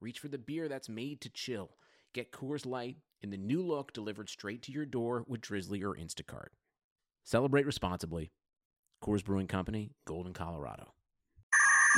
[0.00, 1.70] reach for the beer that's made to chill.
[2.14, 5.94] Get Coors Light in the new look delivered straight to your door with Drizzly or
[5.94, 6.48] Instacart.
[7.24, 8.32] Celebrate responsibly.
[9.02, 10.92] Coors Brewing Company, Golden, Colorado.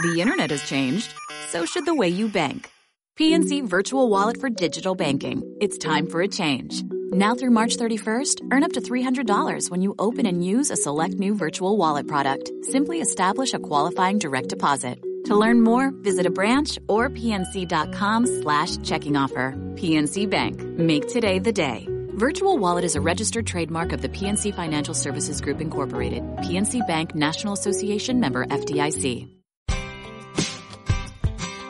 [0.02, 1.15] The internet has changed,
[1.48, 2.70] so should the way you bank.
[3.19, 5.43] PNC Virtual Wallet for digital banking.
[5.60, 6.82] It's time for a change.
[7.12, 11.15] Now through March 31st, earn up to $300 when you open and use a select
[11.15, 12.51] new virtual wallet product.
[12.62, 14.98] Simply establish a qualifying direct deposit.
[15.33, 19.55] To learn more, visit a branch or pnc.com slash checking offer.
[19.77, 20.61] PNC Bank.
[20.63, 21.89] Make today the day.
[22.11, 26.23] Virtual Wallet is a registered trademark of the PNC Financial Services Group Incorporated.
[26.41, 29.27] PNC Bank National Association member FDIC.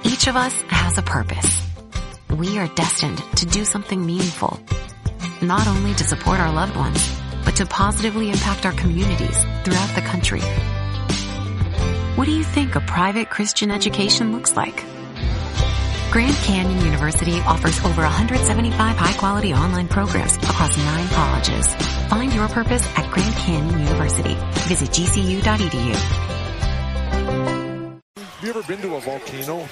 [0.07, 1.63] Each of us has a purpose.
[2.37, 4.59] We are destined to do something meaningful,
[5.41, 10.03] not only to support our loved ones, but to positively impact our communities throughout the
[10.05, 10.43] country.
[12.15, 14.85] What do you think a private Christian education looks like?
[16.11, 21.75] Grand Canyon University offers over 175 high-quality online programs across nine colleges.
[22.11, 24.35] Find your purpose at Grand Canyon University.
[24.69, 25.95] Visit gcu.edu.
[28.19, 29.67] Have you ever been to a volcano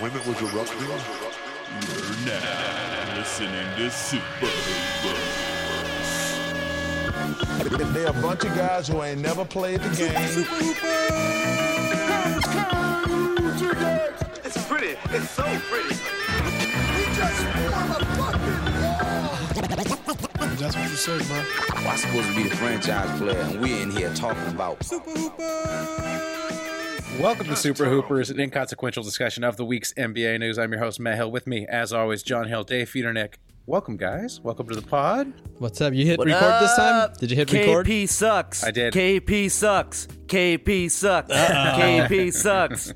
[0.00, 0.88] when it was erupting?
[0.88, 5.35] You're now listening to Super Hoopers.
[7.92, 10.12] They're a bunch of guys who ain't never played the game.
[14.44, 14.96] It's pretty.
[15.10, 15.94] It's so pretty.
[16.94, 18.56] We just won a fucking
[20.56, 21.44] That's what you said, man.
[21.86, 26.16] I'm supposed to be the franchise player, and we're in here talking about Super Hoopers.
[27.20, 30.58] Welcome to Super Hoopers, an inconsequential discussion of the week's NBA news.
[30.58, 31.30] I'm your host, Matt Hill.
[31.30, 33.34] With me, as always, John Hill, Dave Feudernick.
[33.66, 34.40] Welcome, guys.
[34.40, 35.32] Welcome to the pod.
[35.58, 35.92] What's up?
[35.92, 37.10] You hit What record this time?
[37.18, 37.86] Did you hit KP record?
[37.86, 38.62] KP sucks.
[38.64, 38.94] I did.
[38.94, 40.06] KP sucks.
[40.26, 41.32] KP sucks.
[41.32, 42.92] KP sucks.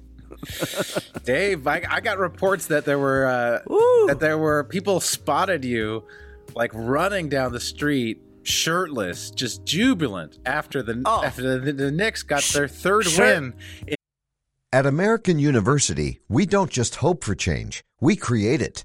[1.24, 6.04] Dave, I, I got reports that there were uh, that there were people spotted you
[6.54, 11.24] like running down the street shirtless, just jubilant after the Oh.
[11.24, 13.54] after the, the Knicks got their third Shirt- win.
[14.72, 18.84] At American University, we don't just hope for change, we create it.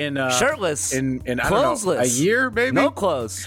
[0.00, 0.92] In uh, Shirtless.
[0.92, 3.46] in in I don't know, a year, maybe No clothes.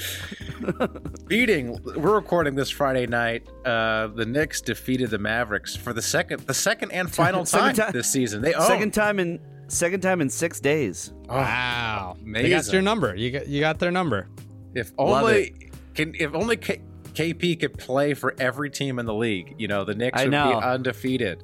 [1.27, 1.77] beating.
[1.83, 3.45] We're recording this Friday night.
[3.65, 7.75] Uh, the Knicks defeated the Mavericks for the second, the second and final time, Second
[7.75, 8.41] time- this season.
[8.41, 8.65] They own.
[8.65, 11.11] Second time in second time in six days.
[11.27, 12.15] Wow.
[12.21, 12.73] They got Amazing.
[12.75, 13.13] your number.
[13.13, 14.29] You got you got their number.
[14.73, 16.79] If only can if only K-
[17.13, 19.53] KP could play for every team in the league.
[19.57, 20.61] You know, the Knicks I would know.
[20.61, 21.43] be undefeated.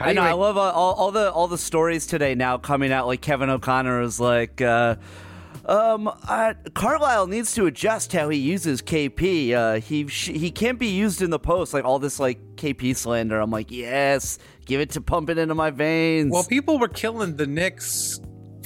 [0.00, 0.22] How I know.
[0.22, 3.06] you I love uh, all, all the all the stories today now coming out.
[3.06, 4.96] Like Kevin O'Connor is like, uh,
[5.66, 9.52] um, uh, Carlisle needs to adjust how he uses KP.
[9.52, 11.74] Uh, he sh- he can't be used in the post.
[11.74, 13.38] Like all this like KP slander.
[13.38, 16.32] I'm like, yes, give it to pump it into my veins.
[16.32, 18.20] Well, people were killing the Knicks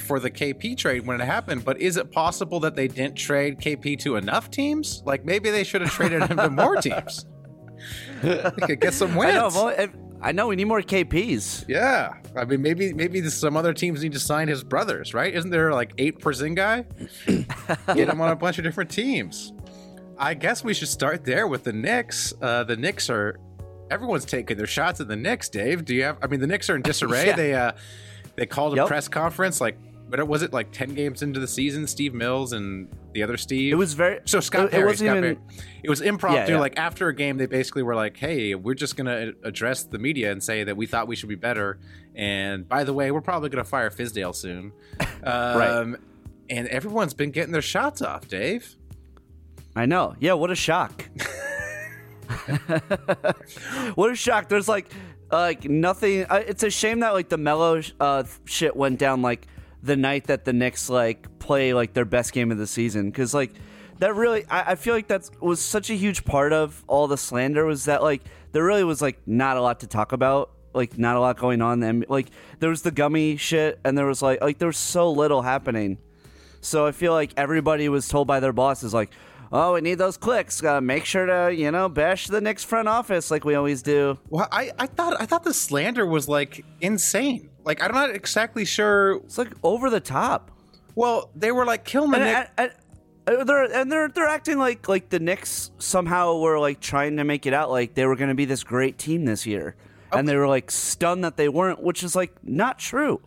[0.07, 3.59] for the KP trade when it happened, but is it possible that they didn't trade
[3.59, 5.01] KP to enough teams?
[5.05, 7.25] Like maybe they should have traded him to more teams.
[8.21, 9.55] they could get some I wins.
[9.55, 9.61] know.
[9.71, 9.89] Only-
[10.25, 10.47] I know.
[10.47, 11.65] We need more KPs.
[11.67, 15.33] Yeah, I mean, maybe maybe some other teams need to sign his brothers, right?
[15.33, 16.85] Isn't there like eight percent guy?
[17.27, 19.53] Get him on a bunch of different teams.
[20.17, 22.33] I guess we should start there with the Knicks.
[22.41, 23.39] Uh, the Knicks are
[23.91, 25.47] everyone's taking their shots at the Knicks.
[25.49, 26.17] Dave, do you have?
[26.21, 27.25] I mean, the Knicks are in disarray.
[27.27, 27.35] Yeah.
[27.35, 27.71] They uh,
[28.35, 28.87] they called a Yep.
[28.87, 29.77] press conference like,
[30.09, 31.87] but was it like ten games into the season?
[31.87, 33.73] Steve Mills and the other Steve.
[33.73, 34.19] It was very.
[34.25, 35.35] So Scott it, Perry, it wasn't Scott even.
[35.35, 35.47] Perry.
[35.83, 36.39] It was impromptu.
[36.39, 36.59] Yeah, yeah.
[36.59, 40.31] Like after a game, they basically were like, "Hey, we're just gonna address the media
[40.31, 41.79] and say that we thought we should be better."
[42.15, 44.71] And by the way, we're probably gonna fire Fizdale soon.
[45.23, 45.97] Um,
[46.49, 48.75] And everyone's been getting their shots off, Dave.
[49.75, 50.15] I know.
[50.19, 50.33] Yeah.
[50.33, 51.09] What a shock.
[53.95, 54.49] what a shock.
[54.49, 54.91] There's like,
[55.31, 56.25] like nothing.
[56.29, 59.47] Uh, it's a shame that like the Melo uh, shit went down like
[59.85, 63.09] the night that the Knicks like play like their best game of the season.
[63.09, 63.51] Because like
[63.99, 67.17] that really I, I feel like that was such a huge part of all the
[67.17, 70.51] slander was that like there really was like not a lot to talk about.
[70.73, 71.81] Like not a lot going on.
[71.83, 72.27] And like
[72.59, 75.99] there was the gummy shit and there was like like there was so little happening.
[76.61, 79.11] So i feel like everybody was told by their bosses like
[79.55, 82.87] oh we need those clicks uh, make sure to you know bash the Knicks front
[82.87, 86.65] office like we always do Well, I, I thought I thought the slander was like
[86.81, 87.49] insane.
[87.63, 89.15] Like I'm not exactly sure.
[89.23, 90.51] it's like over the top
[90.93, 92.75] Well, they were like killing the and, Knicks.
[93.25, 97.45] they're and they're they're acting like like the Knicks somehow were like trying to make
[97.45, 99.75] it out like they were going to be this great team this year,
[100.11, 103.21] and they were like stunned that they weren't, which is like not true.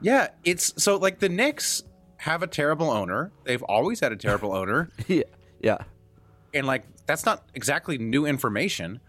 [0.00, 1.82] Yeah, it's so like the Knicks
[2.16, 3.30] have a terrible owner.
[3.44, 5.24] They've always had a terrible owner, yeah,
[5.62, 5.78] yeah.
[6.52, 9.00] and like that's not exactly new information.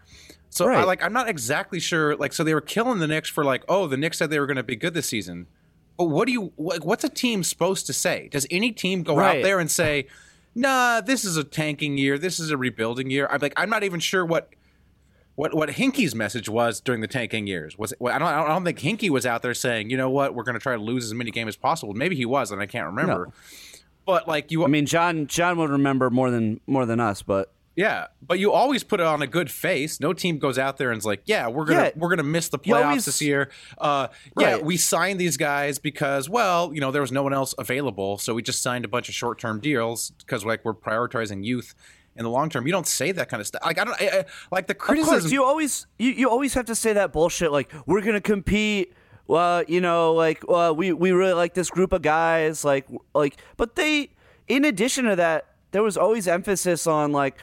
[0.50, 2.14] So I like I'm not exactly sure.
[2.16, 4.46] Like so they were killing the Knicks for like oh the Knicks said they were
[4.46, 5.48] going to be good this season.
[5.96, 6.84] But what do you like?
[6.84, 8.28] What's a team supposed to say?
[8.28, 10.06] Does any team go out there and say,
[10.54, 12.18] "Nah, this is a tanking year.
[12.18, 13.28] This is a rebuilding year"?
[13.30, 14.50] I'm like I'm not even sure what.
[15.36, 18.46] What what Hinkie's message was during the tanking years was it, well, I don't I
[18.46, 20.80] don't think Hinky was out there saying you know what we're going to try to
[20.80, 21.92] lose as many games as possible.
[21.92, 23.24] Maybe he was and I can't remember.
[23.26, 23.32] No.
[24.06, 27.50] But like you, I mean, John John would remember more than more than us, but
[27.76, 29.98] yeah, but you always put it on a good face.
[29.98, 31.90] No team goes out there and's like, "Yeah, we're gonna Yeah.
[31.96, 34.08] we're gonna miss the playoffs always- this year." Uh,
[34.38, 34.64] yeah, Right.
[34.64, 38.32] we signed these guys because, well, you know, there was no one else available, so
[38.34, 41.74] we just signed a bunch of short term deals because like we're prioritizing youth
[42.14, 42.64] in the long term.
[42.66, 43.62] You don't say that kind of stuff.
[43.64, 45.32] Like I don't I, I, like the Of course, criticism.
[45.32, 47.50] you always you, you always have to say that bullshit.
[47.50, 48.92] Like we're gonna compete.
[49.26, 52.64] Well, you know, like uh, we we really like this group of guys.
[52.64, 54.10] Like like, but they,
[54.48, 57.38] in addition to that, there was always emphasis on like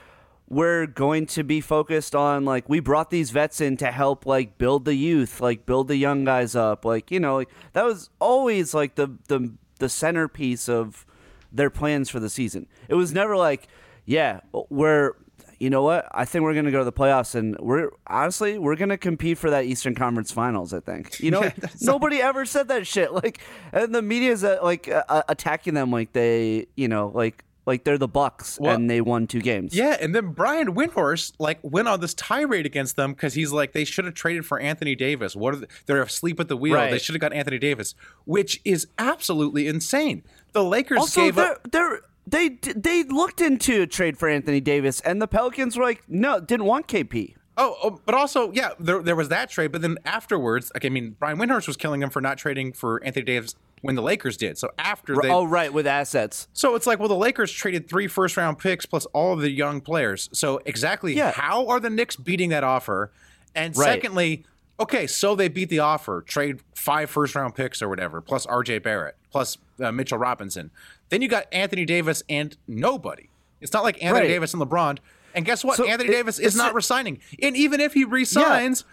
[0.48, 4.58] we're going to be focused on like we brought these vets in to help like
[4.58, 6.86] build the youth, like build the young guys up.
[6.86, 11.06] Like you know, like that was always like the the the centerpiece of
[11.52, 12.68] their plans for the season.
[12.88, 13.68] It was never like,
[14.06, 15.14] yeah, we're
[15.62, 16.08] you know what?
[16.12, 18.98] I think we're going to go to the playoffs, and we're honestly we're going to
[18.98, 20.74] compete for that Eastern Conference Finals.
[20.74, 23.12] I think you know Yeah, that's not- nobody ever said that shit.
[23.22, 23.40] Like,
[23.72, 28.00] and the media's uh, like uh, attacking them like they you know like like they're
[28.00, 29.76] the Bucks Well, and they won two games.
[29.76, 33.74] Yeah, and then Brian Windhorst like went on this tirade against them because he's like
[33.74, 35.36] they should have traded for Anthony Davis.
[35.36, 36.74] What are they, they're asleep at the wheel?
[36.76, 37.94] They should have got Anthony Davis,
[38.26, 40.24] which is absolutely insane.
[40.54, 41.72] The Lakers Also, gave they're, up.
[41.72, 46.04] they're they they looked into a trade for Anthony Davis, and the Pelicans were like,
[46.08, 47.36] no, didn't want KP.
[47.58, 49.72] Oh, oh, but also, yeah, there, there was that trade.
[49.74, 53.04] But then afterwards, like, I mean, Brian Windhorst was killing him for not trading for
[53.04, 54.58] Anthony Davis when the Lakers did.
[54.58, 56.48] So after they, oh, right, with assets.
[56.54, 59.52] so it's like, well, the Lakers traded three first round picks plus all of the
[59.52, 60.30] young players.
[60.32, 61.32] So exactly Yeah.
[61.32, 63.12] how are the Knicks beating that offer?
[63.54, 63.96] And Right.
[63.96, 64.46] secondly,
[64.80, 68.80] okay, so they beat the offer, trade five first round picks or whatever, plus RJ
[68.82, 70.72] Barrett, plus uh, Mitchell Robinson.
[71.12, 73.30] Then you got Anthony Davis and nobody.
[73.60, 74.28] It's not like Anthony Right.
[74.30, 74.98] Davis and LeBron.
[75.36, 75.78] And guess what?
[75.78, 77.20] So Anthony it- Davis is not resigning.
[77.42, 78.84] And even if he resigns,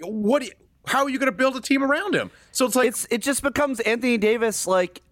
[0.00, 0.42] what?
[0.44, 0.50] You,
[0.86, 2.30] how are you going to build a team around him?
[2.50, 5.02] So it's like It's it just becomes Anthony Davis like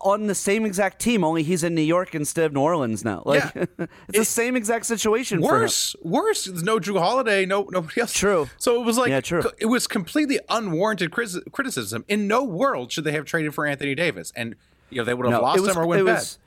[0.00, 3.22] on the same exact team, only he's in New York instead of New Orleans now.
[3.24, 3.64] Like Yeah.
[4.08, 5.40] it's the same exact situation.
[5.40, 6.44] worse, worse.
[6.44, 8.12] There's no Jrue Holiday, no nobody else.
[8.12, 8.48] True.
[8.58, 9.42] So it was like Yeah, true.
[9.58, 12.04] it was completely unwarranted criticism.
[12.08, 14.54] In no world should they have traded for Anthony Davis, and
[14.90, 16.12] you know they would have No, lost it was, him or went it bad.
[16.14, 16.38] was,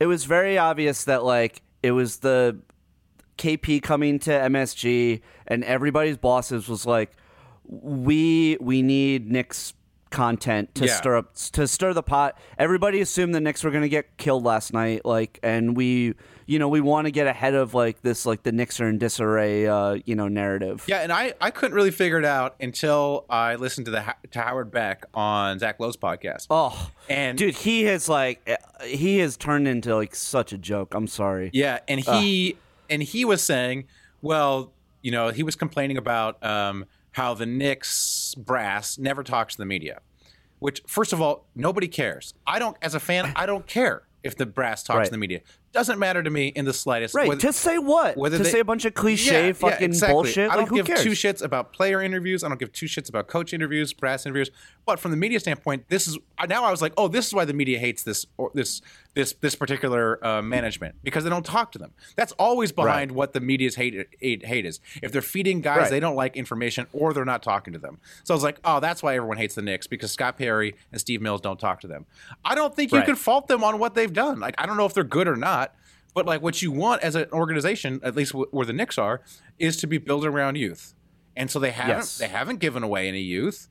[0.00, 2.58] it was very obvious that like it was the
[3.38, 7.12] KP coming to MSG and everybody's bosses was like,
[7.64, 9.74] we we need Knicks
[10.10, 10.96] content to Yeah.
[10.96, 12.38] stir up to stir the pot.
[12.58, 16.14] Everybody assumed the Knicks were going to get killed last night, like, and we
[16.46, 18.98] you know we want to get ahead of like this like the Knicks are in
[18.98, 20.84] disarray, uh, you know, narrative.
[20.86, 24.40] Yeah, and I, I couldn't really figure it out until I listened to the to
[24.40, 26.46] Howard Beck on Zach Lowe's podcast.
[26.50, 30.94] Oh, and dude, he has like uh, he has turned into like such a joke.
[30.94, 31.50] I'm sorry.
[31.52, 32.56] Yeah, and he
[32.90, 33.86] and he was saying,
[34.20, 34.72] well,
[35.02, 39.66] you know, he was complaining about um, how the Knicks brass never talks to the
[39.66, 40.00] media.
[40.58, 42.34] Which, first of all, nobody cares.
[42.46, 45.04] I don't, as a fan, I don't care if the brass talks Right.
[45.06, 45.40] to the media.
[45.72, 47.14] Doesn't matter to me in the slightest.
[47.14, 47.26] Right.
[47.28, 48.16] Whether- to say what?
[48.16, 50.12] whether to they- say a bunch of cliche Yeah, fucking yeah, exactly.
[50.14, 50.50] bullshit?
[50.50, 52.44] I don't like, give two shits about player interviews.
[52.44, 54.50] I don't give two shits about coach interviews, brass interviews.
[54.84, 57.44] But from the media standpoint, this is now I was like, oh, this is why
[57.46, 58.82] the media hates this or this
[59.14, 61.92] this this particular uh, management because they don't talk to them.
[62.16, 64.80] That's always behind what the media's hate, hate hate is.
[65.02, 65.90] If they're feeding guys Right.
[65.90, 67.98] they don't like information or they're not talking to them.
[68.24, 71.00] So I was like, oh, that's why everyone hates the Knicks because Scott Perry and
[71.00, 72.06] Steve Mills don't talk to them.
[72.44, 73.06] I don't think you Right.
[73.06, 74.40] can fault them on what they've done.
[74.40, 75.74] Like I don't know if they're good or not.
[76.14, 79.22] But like what you want as an organization, at least wh- where the Knicks are,
[79.58, 80.94] is to be built around youth.
[81.34, 82.18] And so they haven't Yes.
[82.18, 83.68] they haven't given away any youth.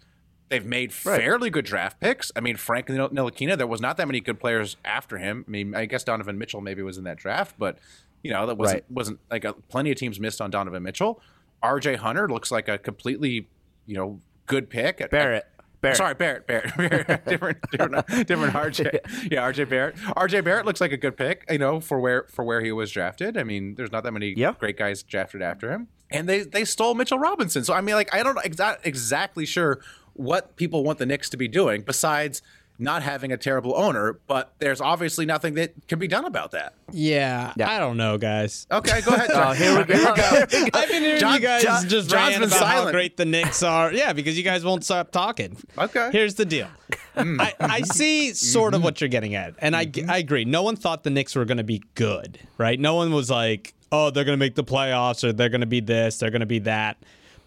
[0.51, 1.19] They've made Right.
[1.21, 2.31] fairly good draft picks.
[2.35, 5.45] I mean, Frank Nil- Ntilikina, there was not that many good players after him.
[5.47, 7.79] I mean, I guess Donovan Mitchell maybe was in that draft, but
[8.23, 8.91] you know that wasn't Right.
[8.91, 11.19] wasn't like a, plenty of teams missed on Donovan Mitchell.
[11.63, 11.95] R.J.
[11.95, 13.47] Hunter looks like a completely
[13.87, 15.01] you know good pick.
[15.01, 15.45] At, Barrett.
[15.79, 15.97] Barrett.
[15.97, 16.45] Sorry, Barrett.
[16.45, 16.75] Barrett.
[16.77, 17.07] Barrett.
[17.25, 18.53] different, different, different.
[18.53, 19.31] RJ.
[19.31, 19.95] Yeah, RJ Barrett.
[19.95, 21.43] RJ Barrett looks like a good pick.
[21.49, 23.37] You know, for where for where he was drafted.
[23.37, 24.53] I mean, there's not that many Yeah.
[24.59, 25.87] great guys drafted after him.
[26.11, 27.63] And they they stole Mitchell Robinson.
[27.63, 29.79] So I mean, like, I don't exa- exactly sure
[30.13, 32.41] what people want the Knicks to be doing besides
[32.81, 34.19] not having a terrible owner.
[34.27, 36.73] But there's obviously nothing that can be done about that.
[36.91, 38.67] Yeah, I don't know, guys.
[38.69, 39.29] Okay, go ahead.
[39.31, 39.55] Oh, John.
[39.55, 40.13] here we go.
[40.73, 43.25] I've been hearing John- you guys John- just John's rant been about how great the
[43.25, 43.93] Knicks are.
[43.93, 45.55] Yeah, because you guys won't stop talking.
[45.77, 46.09] Okay.
[46.11, 46.67] Here's the deal.
[47.15, 47.39] Mm.
[47.39, 48.85] I, I see sort of mm-hmm.
[48.85, 50.09] what you're getting at, and I, mm-hmm.
[50.09, 50.43] I agree.
[50.43, 52.79] No one thought the Knicks were going to be good, right?
[52.79, 55.67] No one was like, oh, they're going to make the playoffs, or they're going to
[55.67, 56.97] be this, they're going to be that.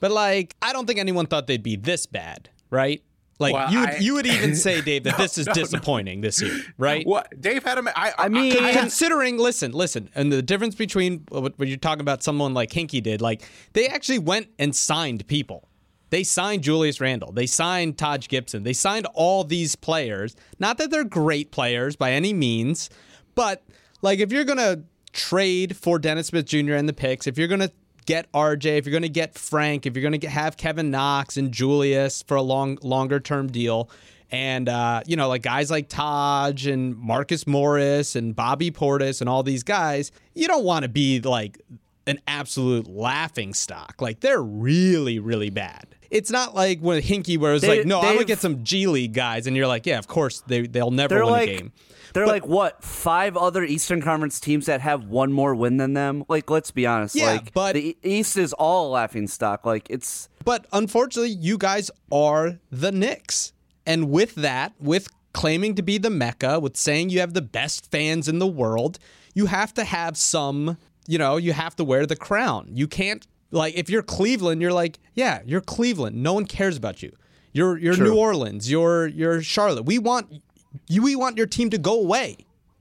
[0.00, 3.02] But like, I don't think anyone thought they'd be this bad, right?
[3.40, 5.52] Like Well, you, would, I- you would even say, Dave, that No, this is no,
[5.52, 5.62] no.
[5.62, 7.04] disappointing this year, right?
[7.07, 7.88] What Dave had him.
[7.88, 12.00] I, I mean- Con- considering, listen, listen, and the difference between what, what you're talking
[12.02, 15.69] about, someone like Hinkie did, like they actually went and signed people.
[16.11, 17.33] They signed Julius Randle.
[17.33, 18.62] They signed Taj Gibson.
[18.62, 20.37] They signed all these players.
[20.61, 22.88] Not that they're great players by any means,
[23.35, 23.64] but
[24.00, 26.75] like if you're gonna trade for Dennis Smith Jr.
[26.75, 27.71] and the picks, if you're gonna
[28.06, 32.23] get RJ, if you're gonna get Frank, if you're gonna have Kevin Knox and Julius
[32.23, 33.90] for a long, longer term deal,
[34.30, 39.28] and uh, you know, like guys like Taj and Marcus Morris and Bobby Portis and
[39.28, 41.61] all these guys, you don't want to be like
[42.06, 43.96] an absolute laughing stock.
[44.00, 45.87] Like they're really, really bad.
[46.11, 48.62] It's not like when Hinkie where it was They- like, no, I'm gonna get some
[48.64, 51.56] G League guys, and you're like, yeah, of course they they'll never win like a
[51.56, 51.73] game.
[52.14, 55.92] They're But- like what five other Eastern Conference teams that have one more win than
[55.92, 56.25] them.
[56.28, 57.14] Like, let's be honest.
[57.14, 59.66] Yeah, like, but- the East is all laughing stock.
[59.66, 63.52] Like, it's But unfortunately, you guys are the Knicks.
[63.87, 67.90] And with that, with claiming to be the Mecca, with saying you have the best
[67.90, 68.99] fans in the world,
[69.35, 72.68] you have to have some, you know, you have to wear the crown.
[72.73, 76.23] You can't like if you're Cleveland, you're like, yeah, you're Cleveland.
[76.23, 77.12] No one cares about you.
[77.52, 79.85] You're you're New Orleans, you're you're Charlotte.
[79.85, 80.42] We want
[80.87, 82.37] you we want your team to go away.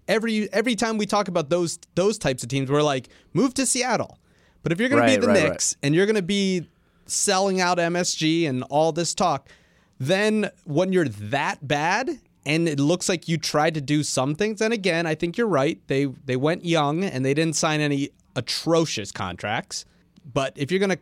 [0.08, 3.66] Every every time we talk about those those types of teams, we're like, move to
[3.66, 4.20] Seattle.
[4.62, 5.50] But if you're going Right, to be the right, right.
[5.52, 6.68] Knicks and you're going to be
[7.06, 9.50] selling out MSG and all this talk,
[10.00, 12.10] then when you're that bad
[12.46, 15.48] and it looks like you tried to do some things, and again, I think you're
[15.48, 15.80] right.
[15.88, 19.86] They they went young and they didn't sign any atrocious contracts.
[20.34, 21.00] But if you're going to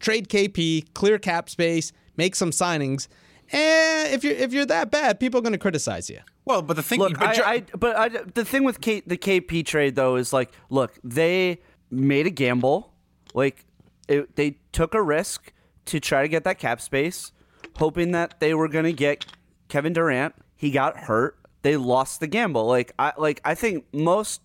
[0.00, 3.08] trade KP, clear cap space, make some signings,
[3.52, 6.20] eh, if you're if you're that bad, people are going to criticize you.
[6.44, 7.18] Well, but the thing, look.
[7.18, 10.52] but I, I but I, the thing with K, the KP trade though is like,
[10.70, 11.60] look, they
[11.90, 12.92] made a gamble.
[13.34, 13.66] Like,
[14.08, 15.52] it, they took a risk
[15.86, 17.32] to try to get that cap space,
[17.76, 19.26] hoping that they were going to get
[19.68, 20.34] Kevin Durant.
[20.54, 21.36] He got hurt.
[21.62, 22.66] They lost the gamble.
[22.66, 24.40] Like, I like I think most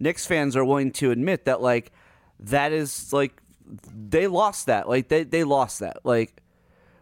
[0.00, 1.92] Knicks fans are willing to admit that like
[2.40, 3.40] that is like
[3.94, 4.88] they lost that.
[4.88, 5.98] Like they they lost that.
[6.04, 6.41] Like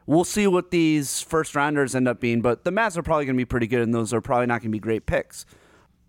[0.07, 3.37] we'll see what these first rounders end up being, but the Mavs are probably going
[3.37, 5.47] to be pretty good, and those are probably not going to be great picks.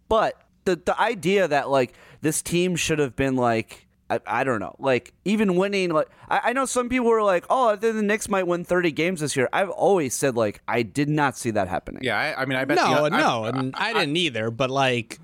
[0.10, 4.60] But the the idea that like this team should have been like I, I don't
[4.60, 7.96] know, like even winning like I, I know some people were like, oh, I think
[7.96, 9.48] the Knicks might win thirty games this year.
[9.54, 12.04] I've always said like I did not see that happening.
[12.04, 12.76] yeah, I, I mean, I bet.
[12.76, 14.52] No, you know, no, I, and I, didn't either.
[14.52, 15.20] But like,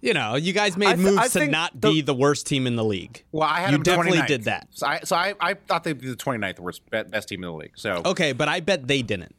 [0.00, 2.66] you know, you guys made th- moves I to not the- be the worst team
[2.66, 3.24] in the league.
[3.32, 4.26] Well, I had you them definitely 29th.
[4.26, 4.68] did that.
[4.70, 7.56] So I, so I, I thought they'd be the 29th worst best team in the
[7.56, 7.72] league.
[7.76, 9.34] So Okay, but I bet they didn't.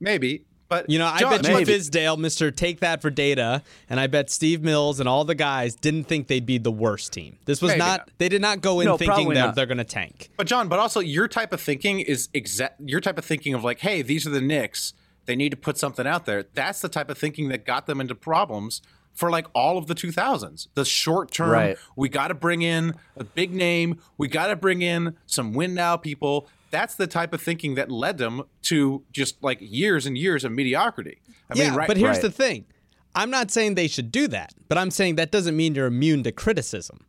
[0.00, 1.72] maybe, but You know, I John, bet you maybe.
[1.72, 5.74] Fizdale, Mister Take That for Data, and I bet Steve Mills and all the guys
[5.74, 7.38] didn't think they'd be the worst team.
[7.46, 8.10] This was not, not.
[8.18, 9.54] They did not go in No, thinking that not.
[9.54, 10.28] they're going to tank.
[10.36, 12.80] But John, but also your type of thinking is exact.
[12.84, 14.92] Your type of thinking of like, hey, these are the Knicks.
[15.24, 16.44] They need to put something out there.
[16.54, 18.80] That's the type of thinking that got them into problems
[19.18, 20.68] for like all of the 2000s.
[20.74, 21.76] The short term, Right.
[21.96, 23.98] we got to bring in a big name.
[24.16, 26.46] We got to bring in some win now people.
[26.70, 30.52] That's the type of thinking that led them to just like years and years of
[30.52, 31.18] mediocrity.
[31.50, 32.22] I yeah, mean, right, but here's right.
[32.22, 32.66] the thing.
[33.12, 36.22] I'm not saying they should do that, but I'm saying that doesn't mean you're immune
[36.22, 37.00] to criticism.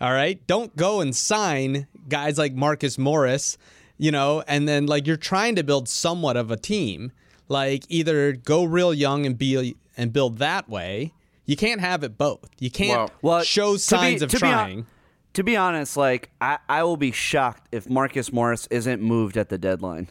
[0.00, 0.44] All right?
[0.46, 3.58] Don't go and sign guys like Marcus Morris,
[3.98, 7.12] you know, and then like you're trying to build somewhat of a team.
[7.46, 11.12] Like either go real young and be and build that way.
[11.48, 12.48] You can't have it both.
[12.60, 14.86] You can't Well, show to be- signs of to be hon- trying.
[15.32, 19.48] to be honest, like I, I will be shocked if Marcus Morris isn't moved at
[19.48, 20.08] the deadline.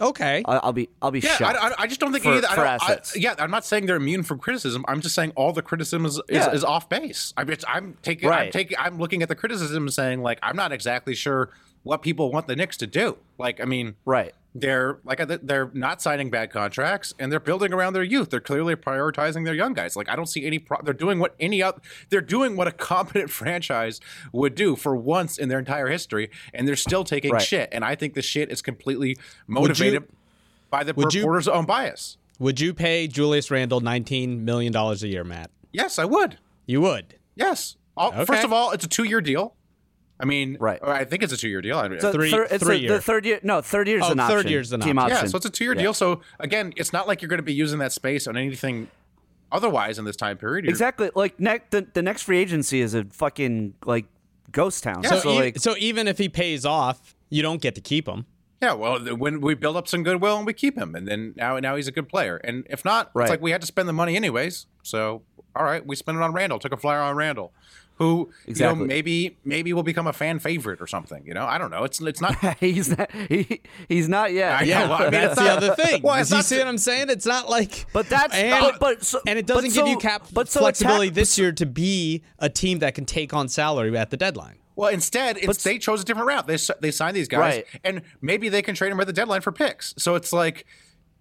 [0.00, 0.42] okay.
[0.44, 1.58] I, I'll be I'll be Yeah, shocked.
[1.60, 2.50] I, I, I just don't think for, any of that.
[2.50, 3.16] I for don't- I- assets.
[3.16, 4.84] yeah, I'm not saying they're immune from criticism.
[4.88, 6.50] I'm just saying all the criticism is, is, Yeah.
[6.52, 7.32] is off base.
[7.36, 10.38] I mean, it's- I'm taking, I'm taking, I'm looking at the criticism and saying like,
[10.42, 11.50] I'm not exactly sure
[11.82, 13.18] what people want the Knicks to do.
[13.38, 14.34] Like, I mean, right.
[14.54, 18.30] They're like they're not signing bad contracts and they're building around their youth.
[18.30, 19.94] They're clearly prioritizing their young guys.
[19.94, 20.58] Like I don't see any.
[20.58, 21.80] Pro- they're doing what any other.
[22.08, 24.00] They're doing what a competent franchise
[24.32, 27.42] would do for once in their entire history, and they're still taking Right.
[27.42, 27.68] shit.
[27.72, 29.16] And I think the shit is completely
[29.46, 30.04] motivated
[30.70, 32.16] by the would you- reporter's own bias.
[32.40, 35.50] Would you pay Julius Randle $19 million a year, Matt?
[35.72, 36.38] Yes, I would.
[36.66, 37.16] You would?
[37.36, 37.76] Yes.
[37.96, 38.24] Okay.
[38.24, 39.54] First of all, it's a two-year deal.
[40.20, 40.80] I mean, right.
[40.82, 41.78] I think it's a two-year deal.
[41.78, 43.38] I mean, So thir- it's a- the third year.
[43.44, 44.50] No, third year's Oh, an third option.
[44.50, 45.12] year's an team option.
[45.12, 45.26] option.
[45.26, 45.82] Yeah, so it's a two-year Yeah.
[45.82, 45.94] deal.
[45.94, 48.88] So again, it's not like you're going to be using that space on anything
[49.52, 50.64] otherwise in this time period.
[50.64, 51.10] You're- Exactly.
[51.14, 54.06] Like next, the, the next free agency is a fucking like
[54.50, 55.04] ghost town.
[55.04, 58.08] so, so e- like, so even if he pays off, you don't get to keep
[58.08, 58.26] him.
[58.60, 61.58] Yeah, well, when we build up some goodwill and we keep him, and then now
[61.60, 62.38] now he's a good player.
[62.42, 63.24] And if not, Right.
[63.24, 64.66] it's like we had to spend the money anyways.
[64.82, 65.22] So
[65.54, 66.58] all right, we spent it on Randle.
[66.58, 67.52] Took a flyer on Randle,
[67.98, 68.52] who Exactly.
[68.52, 71.24] you know maybe maybe will become a fan favorite or something.
[71.26, 71.84] You know, I don't know.
[71.84, 72.36] It's it's not.
[72.60, 73.10] he's not.
[73.12, 74.62] He, he's not yet.
[74.62, 74.88] I know.
[74.88, 76.02] Well, I mean, That's the other thing.
[76.02, 77.10] Well, Is it's you not see what I'm saying?
[77.10, 77.86] It's not like.
[77.92, 80.60] But that's and, but, but so, and it doesn't give so- you cap but so
[80.60, 84.16] flexibility attack- this year to be a team that can take on salary at the
[84.16, 84.56] deadline.
[84.76, 86.46] Well, instead, it's they chose a different route.
[86.46, 87.66] They they signed these guys, Right.
[87.82, 89.92] and maybe they can trade them at the deadline for picks.
[89.98, 90.66] So it's like,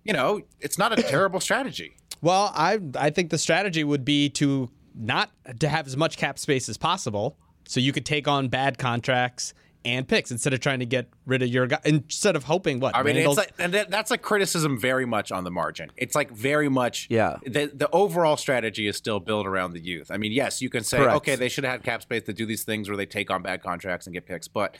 [0.03, 1.95] you know, it's not a terrible strategy.
[2.21, 6.39] Well, I I think the strategy would be to not to have as much cap
[6.39, 7.37] space as possible,
[7.67, 9.53] so you could take on bad contracts
[9.85, 11.79] and picks instead of trying to get rid of your guy.
[11.85, 15.31] Instead of hoping what I mean, Randle- it's like, and that's a criticism very much
[15.31, 15.91] on the margin.
[15.95, 17.37] It's like very much, Yeah.
[17.45, 20.11] The the overall strategy is still built around the youth.
[20.11, 21.15] I mean, yes, you can say, Correct.
[21.17, 23.41] okay, they should have had cap space to do these things where they take on
[23.43, 24.75] bad contracts and get picks, but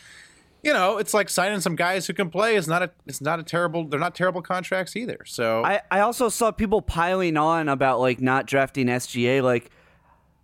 [0.64, 3.40] you know, it's like signing some guys who can play is not a it's not
[3.40, 3.86] a terrible.
[3.88, 5.20] They're not terrible contracts either.
[5.26, 9.42] So I, I also saw people piling on about like not drafting SGA.
[9.44, 9.70] Like,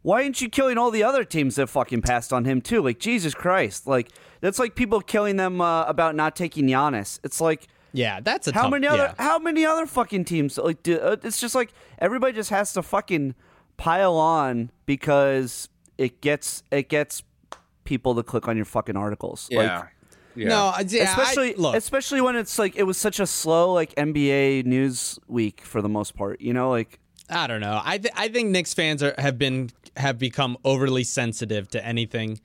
[0.03, 2.81] why aren't you killing all the other teams that fucking passed on him too?
[2.81, 3.88] Like, Jesus Christ!
[3.88, 4.10] Like,
[4.41, 7.19] that's like people killing them uh, about not taking Giannis.
[7.24, 9.24] It's like, yeah, that's a how tough- many other yeah.
[9.24, 10.57] how many other fucking teams?
[10.57, 13.33] Like, do, uh, it's just like everybody just has to fucking
[13.77, 17.24] pile on because it gets it gets
[17.86, 19.48] people to click on your fucking articles.
[19.51, 19.79] Yeah.
[19.79, 19.89] Like,
[20.36, 20.48] Yeah.
[20.48, 21.75] No, yeah, especially I- look.
[21.75, 25.89] especially when it's like it was such a slow like NBA news week for the
[25.89, 26.41] most part.
[26.41, 27.81] You know, like I don't know.
[27.83, 32.39] I th- I think Knicks fans are have been have become overly sensitive to anything.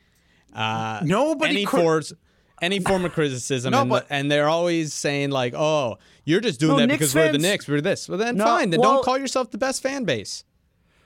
[0.55, 2.13] Uh, Nobody any force,
[2.63, 6.61] any form of criticism, No, and, but- and they're always saying like, "Oh, you're just
[6.61, 7.69] doing No, that Knicks because we're the fans- Knicks.
[7.69, 8.71] We're this." Well, then No, fine.
[8.71, 10.45] Then well- don't call yourself the best fan base.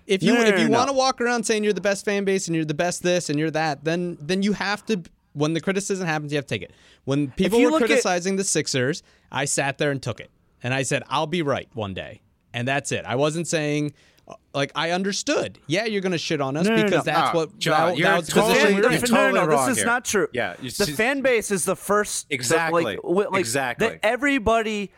[0.06, 2.56] If you if you want to walk around saying you're the best fan base and
[2.56, 5.02] you're the best this and you're that, then then you have to.
[5.34, 6.72] When the criticism happens, you have to take it.
[7.04, 10.30] When people were look at- criticizing the Sixers, I sat there and took it,
[10.62, 12.20] and I said, "I'll be right one day,"
[12.54, 13.04] and that's it.
[13.04, 13.94] I wasn't saying.
[14.28, 16.84] uh, Like I understood, yeah, you're gonna shit on us No, no, no.
[16.84, 19.04] because that's Ah, what John, that, you're that was the totally- position we were you're
[19.04, 19.12] in.
[19.14, 19.86] no, no, no, wrong this is here.
[19.86, 20.28] not true.
[20.32, 22.84] Yeah, you the see- fan base is the first the- Exactly.
[22.84, 23.88] like, like, Exactly.
[23.88, 24.92] that everybody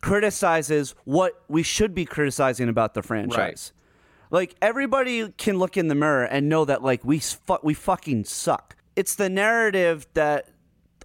[0.00, 3.72] criticizes what we should be criticizing about the franchise.
[4.30, 7.74] Like everybody can look in the mirror and know that like we s- fu- we
[7.74, 8.76] fucking suck.
[8.96, 10.48] It's the narrative that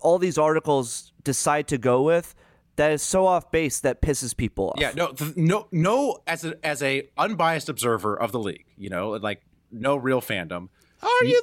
[0.01, 2.35] all these articles decide to go with
[2.75, 4.79] that is so off base that pisses people off.
[4.79, 6.19] Yeah, no, th- no, no.
[6.27, 10.69] As a as a unbiased observer of the league, you know, like no real fandom.
[11.01, 11.41] Are you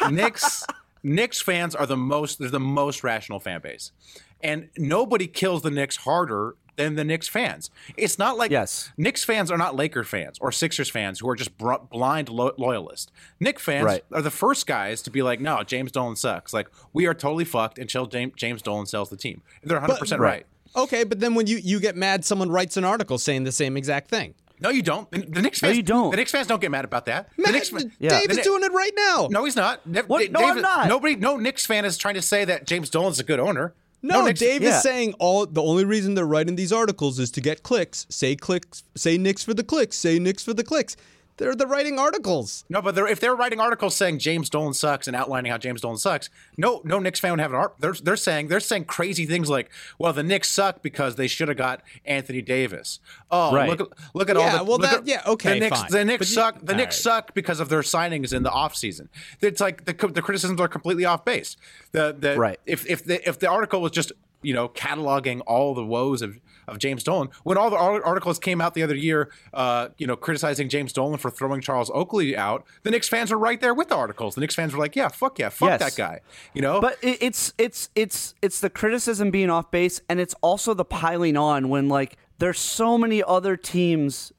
[0.00, 0.08] though?
[0.10, 0.64] Knicks
[1.02, 2.38] Knicks fans are the most.
[2.38, 3.92] They're the most rational fan base,
[4.40, 7.70] and nobody kills the Knicks harder than the Knicks fans.
[7.96, 8.90] It's not like Yes.
[8.96, 12.52] Knicks fans are not Laker fans or Sixers fans who are just br- blind lo-
[12.58, 13.10] loyalists.
[13.38, 14.04] Knicks fans Right.
[14.12, 16.52] are the first guys to be like, "No, James Dolan sucks.
[16.52, 20.20] Like we are totally fucked until James, James Dolan sells the team." They're 100 percent
[20.20, 20.46] right.
[20.76, 23.76] Okay, but then when you you get mad, someone writes an article saying the same
[23.76, 24.34] exact thing.
[24.62, 25.10] No, you don't.
[25.10, 25.76] The, the Knicks No, fans.
[25.78, 26.10] you don't.
[26.10, 27.30] The Knicks fans don't get mad about that.
[27.38, 28.10] Matt, the Knicks, fan- Yeah.
[28.20, 29.26] Dave is The- doing it right now.
[29.30, 29.80] No, he's not.
[30.06, 30.20] What?
[30.20, 30.86] Da- No, I'm not.
[30.86, 33.72] Nobody, no Knicks fan is trying to say that James Dolan's a good owner.
[34.02, 34.76] No, Knicks- Dave yeah.
[34.76, 38.06] is saying all the only reason they're writing these articles is to get clicks.
[38.08, 40.96] Say clicks, say Knicks for the clicks, say Knicks for the clicks.
[41.40, 42.64] They're the writing articles.
[42.68, 45.80] No, but they're, if they're writing articles saying James Dolan sucks and outlining how James
[45.80, 47.74] Dolan sucks, no, no Knicks fan would have an art.
[47.80, 51.48] They're, they're saying they're saying crazy things like, "Well, the Knicks suck because they should
[51.48, 53.00] have got Anthony Davis."
[53.30, 53.68] Oh, Right.
[53.70, 55.90] look at look at Yeah, all the well, that- at- yeah, okay, The Knicks, fine.
[55.90, 56.60] the Knicks you- suck.
[56.62, 57.14] The Knicks right.
[57.14, 59.08] suck because of their signings in the offseason.
[59.40, 61.56] It's like the the criticisms are completely off base.
[61.92, 62.60] The the Right.
[62.66, 66.38] if if the if the article was just you know cataloging all the woes of
[66.68, 70.16] of James Dolan when all the articles came out the other year, uh, you know,
[70.16, 73.88] criticizing James Dolan for throwing Charles Oakley out, the Knicks fans were right there with
[73.88, 74.34] the articles.
[74.34, 75.80] The Knicks fans were like, "Yeah, fuck yeah, fuck Yes.
[75.80, 76.20] that guy,"
[76.54, 76.80] you know.
[76.80, 81.36] But it's it's it's it's the criticism being off base, and it's also the piling
[81.36, 84.32] on when like there's so many other teams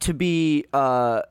[0.00, 1.22] to be uh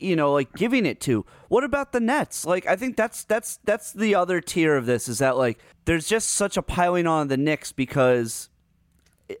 [0.00, 1.26] you know, like giving it to.
[1.48, 2.44] What about the Nets?
[2.46, 6.06] Like, I think that's that's that's the other tier of this is that like there's
[6.06, 8.48] just such a piling on the Knicks because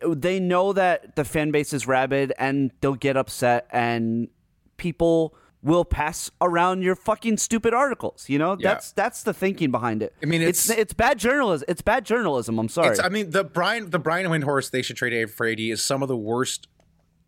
[0.06, 4.28] they know that the fan base is rabid and they'll get upset and
[4.76, 8.28] people will pass around your fucking stupid articles.
[8.28, 8.74] You know, Yeah.
[8.74, 10.14] that's that's the thinking behind it.
[10.22, 11.64] I mean, it's it's- it's bad journalism.
[11.68, 12.58] It's bad journalism.
[12.58, 12.90] I'm sorry.
[12.90, 15.82] It's, I mean, the Brian the Brian Windhorst they should trade A for AD is
[15.82, 16.68] some of the worst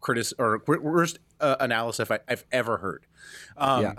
[0.00, 3.04] critic or worst uh, analysis I, I've ever heard.
[3.56, 3.92] Um, Yeah.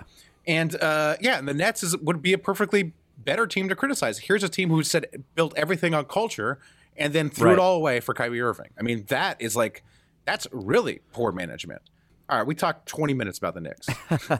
[0.46, 4.18] And uh, yeah, and the Nets is would be a perfectly better team to criticize.
[4.18, 6.58] Here's a team who said built everything on culture
[6.96, 7.52] and then threw Right.
[7.54, 8.70] it all away for Kyrie Irving.
[8.78, 9.82] I mean, that is like
[10.24, 11.82] that's really poor management.
[12.28, 13.86] All right, we talked 20 minutes about the Knicks.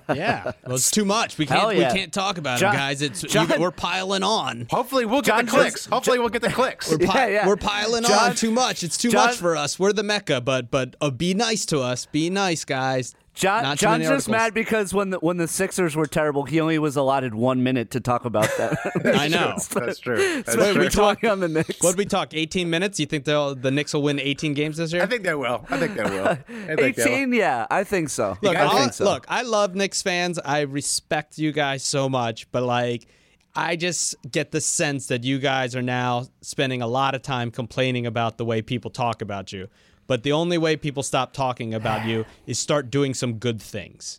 [0.15, 1.37] Yeah, well, it's too much.
[1.37, 1.77] We can't.
[1.77, 1.93] yeah.
[1.93, 3.03] We can't talk about John- it, guys.
[3.03, 4.67] It's John- you, we're piling on.
[4.71, 5.75] Hopefully, we'll get John the clicks.
[5.75, 6.91] just- Hopefully, we'll get the clicks.
[6.91, 7.47] We're, pi- Yeah, yeah.
[7.49, 8.83] we're piling John- on too much.
[8.83, 9.79] It's too John- much for us.
[9.79, 12.07] We're the mecca, but but uh, be nice to us.
[12.07, 13.15] Be nice, guys.
[13.35, 16.79] John, Not John's just mad because when the when the Sixers were terrible, he only
[16.79, 18.77] was allotted one minute to talk about that.
[19.19, 19.57] I know.
[19.71, 20.43] That's true.
[20.43, 20.83] That's Wait, true.
[20.83, 21.81] we talking on the Knicks.
[21.83, 22.35] What did we talk?
[22.35, 23.01] 18 minutes?
[23.01, 25.03] You think they'll, the Knicks will win 18 games this year?
[25.03, 25.65] I think they will.
[25.71, 26.29] I think they will.
[26.29, 26.85] I think they will.
[26.85, 27.33] Eighteen?
[27.33, 28.37] Yeah, I think so.
[28.43, 29.05] Look, I I'll- think so.
[29.05, 30.39] look, I love Knicks fans.
[30.39, 33.07] I respect you guys so much, but like,
[33.55, 37.51] I just get the sense that you guys are now spending a lot of time
[37.51, 39.69] complaining about the way people talk about you.
[40.07, 44.19] But the only way people stop talking about you is start doing some good things.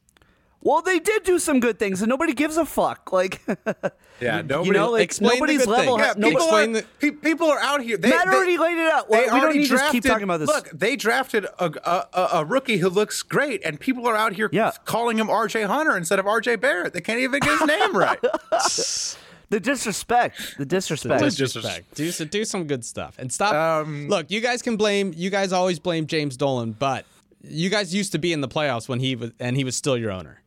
[0.65, 3.12] Well, they did do some good things, and nobody gives a fuck.
[3.12, 3.41] Like,
[4.22, 4.67] Yeah, nobody.
[4.67, 6.00] you know, like explain the nobody's good level.
[6.00, 7.98] yeah, nobody, people, explain are, the- pe- people are out here.
[7.98, 9.10] They, Matt they- already laid it out.
[9.10, 10.48] They we don't already need to just keep talking about this.
[10.48, 14.32] Look, they drafted a, a, a, a rookie who looks great, and people are out
[14.34, 14.72] here Yeah.
[14.86, 15.63] calling him R.J.
[15.63, 16.56] Hunter instead of R.J.
[16.56, 16.93] Barrett.
[16.93, 18.19] They can't even get his name right.
[19.49, 21.19] the disrespect, the disrespect.
[21.19, 21.95] The Disrespect.
[21.95, 23.53] Do, so- do some good stuff and stop.
[23.53, 25.13] Um, Look, you guys can blame.
[25.15, 27.06] You guys always blame James Dolan, but
[27.41, 29.97] you guys used to be in the playoffs when he was, and he was still
[29.97, 30.41] your owner.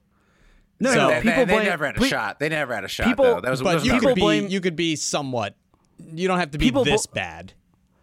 [0.80, 1.20] No, So- no, they.
[1.22, 1.64] People they, blame.
[1.66, 2.38] never had a pe- shot.
[2.38, 3.06] They never had a shot.
[3.06, 3.40] people- though.
[3.40, 4.20] That was, But was you could be.
[4.20, 5.54] blame- You could be somewhat.
[6.14, 7.52] You don't have to be People this bl- bad.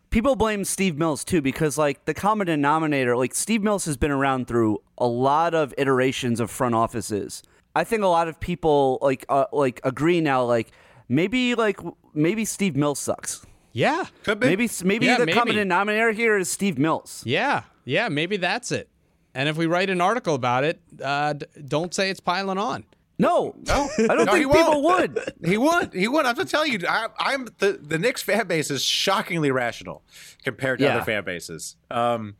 [0.10, 4.10] people blame Steve Mills too because like the common denominator, like Steve Mills has been
[4.12, 7.44] around through a lot of iterations of front offices.
[7.76, 10.44] I think a lot of people like uh, like agree now.
[10.44, 10.72] Like
[11.10, 11.80] maybe like
[12.14, 13.46] maybe Steve Mills sucks.
[13.72, 14.06] Yeah.
[14.24, 14.48] Could be.
[14.48, 15.38] Maybe maybe Yeah, the maybe.
[15.38, 17.24] common denominator here is Steve Mills.
[17.26, 17.64] Yeah.
[17.86, 18.10] Yeah.
[18.10, 18.90] Maybe that's it.
[19.36, 22.84] And if we write an article about it, uh, d- don't say it's piling on.
[23.18, 25.14] No, No, I don't no, he think people won't.
[25.14, 25.34] would.
[25.46, 25.94] He would.
[25.94, 26.26] He would.
[26.26, 30.04] I'm to tell you, I, I'm the the Knicks fan base is shockingly rational
[30.44, 30.96] compared to Yeah.
[30.98, 31.76] other fan bases.
[31.92, 32.36] Um,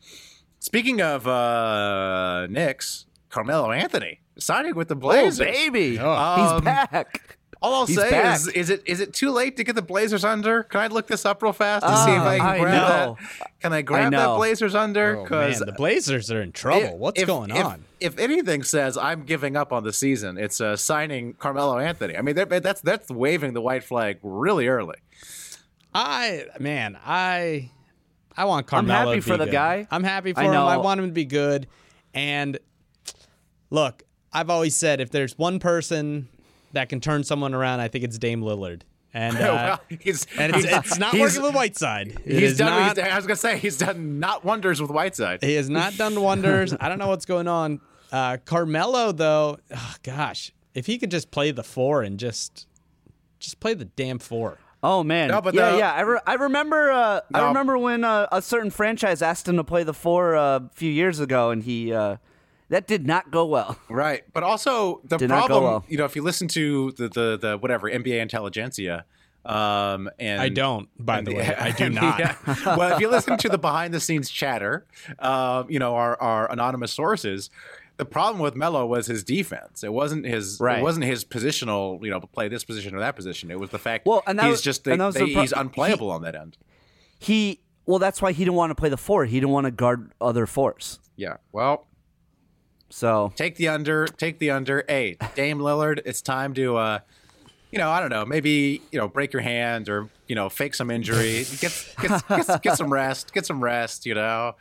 [0.60, 5.40] speaking of uh, Knicks, Carmelo Anthony signing with the Oh Blazers.
[5.40, 7.38] baby, Um, he's back.
[7.64, 8.36] All I'll He's say back.
[8.36, 10.64] is, is it is it too late to get the Blazers under?
[10.64, 12.74] Can I look this up real fast to see if I can Ah, I grab
[12.74, 13.18] know.
[13.40, 13.52] that?
[13.62, 14.36] Can I grab that.
[14.36, 15.16] Blazers under?
[15.20, 16.98] Oh, the Blazers are in trouble.
[16.98, 17.86] What's if- going if- on?
[18.02, 22.18] If anything says I'm giving up on the season, it's uh, signing Carmelo Anthony.
[22.18, 24.98] I mean, that's that's waving the white flag really early.
[25.96, 27.70] I man, I
[28.36, 29.00] I want Carmelo.
[29.00, 29.52] I'm happy to be for the good.
[29.54, 29.88] guy.
[29.90, 30.54] I'm happy for I him.
[30.56, 31.68] I want him to be good.
[32.14, 32.60] And
[33.70, 36.28] look, I've always said if there's one person
[36.74, 38.82] that can turn someone around, I think it's Dame Lillard.
[39.14, 42.20] And uh, well, he's and it's, it's not he's- working with Whiteside.
[42.26, 42.70] It He's done.
[42.72, 45.44] Not, he's, I was gonna say he's done not wonders with Whiteside.
[45.44, 46.76] he has not done wonders.
[46.80, 47.80] I don't know what's going on.
[48.12, 52.68] Uh, Carmelo, though, oh, gosh, if he could just play the four and just
[53.40, 54.58] just play the damn four.
[54.82, 55.94] Oh man, No, but yeah, the- yeah.
[55.94, 56.92] I, re- I remember.
[56.92, 60.58] Uh, I remember when uh, a certain franchise asked him to play the four uh,
[60.58, 62.18] a few years ago, and he uh,
[62.74, 63.78] that did not go well.
[63.88, 65.86] Right, but also the Did problem, well.
[65.88, 69.06] you know, if you listen to the the, the whatever NBA intelligentsia,
[69.46, 71.54] um, and I don't, by the way.
[71.56, 72.18] I do not.
[72.18, 72.36] yeah.
[72.76, 74.88] well, if you listen to the behind the scenes chatter,
[75.20, 77.52] uh, you know, our, our anonymous sources,
[77.98, 79.84] the problem with Melo was his defense.
[79.84, 80.60] It wasn't his.
[80.60, 80.80] Right.
[80.80, 82.04] It wasn't his positional.
[82.04, 83.52] You know, play this position or that position.
[83.52, 84.08] It was the fact.
[84.08, 86.36] Well, and that he's was- just and that was the pro- he's unplayable on that
[86.36, 86.58] end.
[87.20, 89.26] He well, that's why he didn't want to play the four.
[89.26, 91.00] He didn't want to guard other fours.
[91.16, 91.38] Yeah.
[91.52, 91.86] Well,
[92.94, 94.06] So take the under.
[94.06, 94.84] Take the under.
[94.88, 96.78] Hey, Dame Lillard, it's time to.
[96.78, 97.00] uh
[97.72, 100.76] you know, I don't know, maybe, you know, break your hand or, you know, fake
[100.76, 101.44] some injury.
[101.60, 103.34] Get get, get, get some rest.
[103.34, 104.54] Get some rest, you know.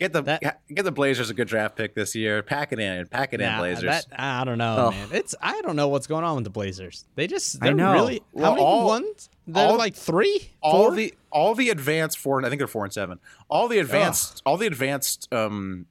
[0.00, 2.42] Get the That- get the Blazers a good draft pick this year.
[2.42, 3.08] Pack it in.
[3.08, 3.82] Pack it in, Blazers.
[3.82, 4.90] that- I don't know, Oh.
[4.90, 5.08] man.
[5.12, 7.04] It's I don't know what's going on with the Blazers.
[7.14, 7.92] They just I they're know.
[7.92, 9.28] really Well, how many all- ones?
[9.46, 10.94] They're all- like three, all four?
[10.94, 13.20] the all the advanced four I think they're four and seven.
[13.50, 15.84] All the advanced all the advanced um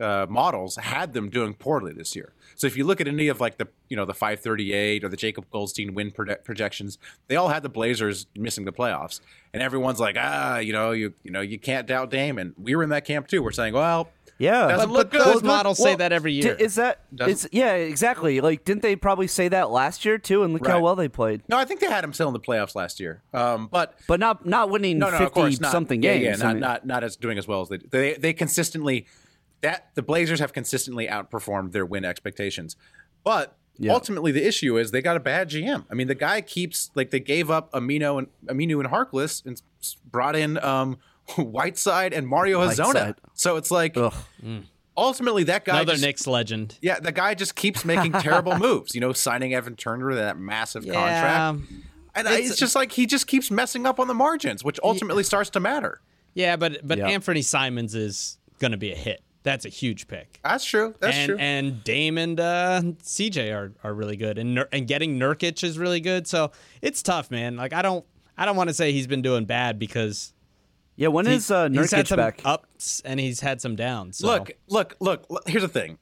[0.00, 2.32] uh, models had them doing poorly this year.
[2.54, 5.16] So if you look at any of like the you know the 538 or the
[5.16, 9.20] Jacob Goldstein win proje- projections, they all had the Blazers missing the playoffs,
[9.52, 12.74] and everyone's like, ah, you know, you you know, you can't doubt Dame, and we
[12.76, 13.42] were in that camp too.
[13.42, 16.54] We're saying, well, Yeah, But look, those models say that every year.
[16.58, 17.00] Is that?
[17.16, 18.40] It's yeah, exactly.
[18.40, 20.42] Like, didn't they probably say that last year too?
[20.42, 21.42] And look how well they played.
[21.48, 23.22] No, I think they had him still in the playoffs last year.
[23.32, 25.70] Um, but But not not winning no, no, fifty of course not.
[25.72, 26.38] something yeah, games.
[26.40, 29.06] Yeah, I not mean- not not as doing as well as they they they consistently
[29.62, 32.76] that the Blazers have consistently outperformed their win expectations.
[33.24, 33.92] But Yeah.
[33.94, 35.86] ultimately, the issue is they got a bad GM.
[35.90, 39.60] I mean, the guy keeps like they gave up Amino and Aminu and Harkless and
[40.10, 40.98] brought in um,
[41.36, 42.86] Whiteside and Mario Hezonja.
[42.94, 43.14] Whiteside.
[43.34, 43.96] So it's like
[44.96, 46.78] ultimately that guy Another just- Knicks legend.
[46.82, 48.94] Yeah, the guy just keeps making terrible moves.
[48.94, 50.92] You know, signing Evan Turner to that massive Yeah.
[50.94, 51.72] contract.
[52.14, 55.22] And it's, It's- just like he just keeps messing up on the margins, which ultimately
[55.22, 56.00] starts to matter.
[56.34, 57.08] Yeah, but but Yeah.
[57.08, 59.22] Anthony Simons is going to be a hit.
[59.44, 60.38] That's a huge pick.
[60.44, 60.94] That's true.
[61.00, 61.36] That's and true.
[61.38, 65.78] and Dame and uh, CJ are, are really good, and Nur- and getting Nurkic is
[65.78, 66.26] really good.
[66.28, 67.56] So it's tough, man.
[67.56, 68.04] Like I don't
[68.38, 70.32] I don't want to say he's been doing bad because
[70.96, 72.40] yeah, when he- is uh, he's had Nurkic some back?
[72.44, 74.18] ups and he's had some downs.
[74.18, 74.28] So.
[74.28, 75.48] look, look, look, look.
[75.48, 75.98] Here's the thing.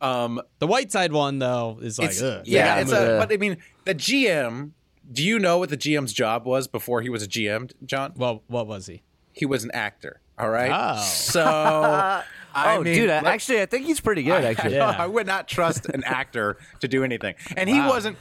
[0.00, 2.42] Um, the Whiteside one though is like it's, ugh.
[2.44, 3.16] yeah, Yeah, it's a.
[3.16, 4.72] uh, But I mean, the GM.
[5.12, 8.12] Do you know what the GM's job was before he was a GM, John?
[8.16, 9.02] Well, what was he?
[9.32, 10.20] He was an actor.
[10.38, 10.70] All right.
[10.72, 11.02] Oh.
[11.02, 12.22] So,
[12.54, 14.44] I oh, mean, dude, I- let- actually, I think he's pretty good.
[14.44, 14.96] I, Actually, know, Yeah.
[15.02, 18.16] I would not trust an actor to do anything, and he wasn't.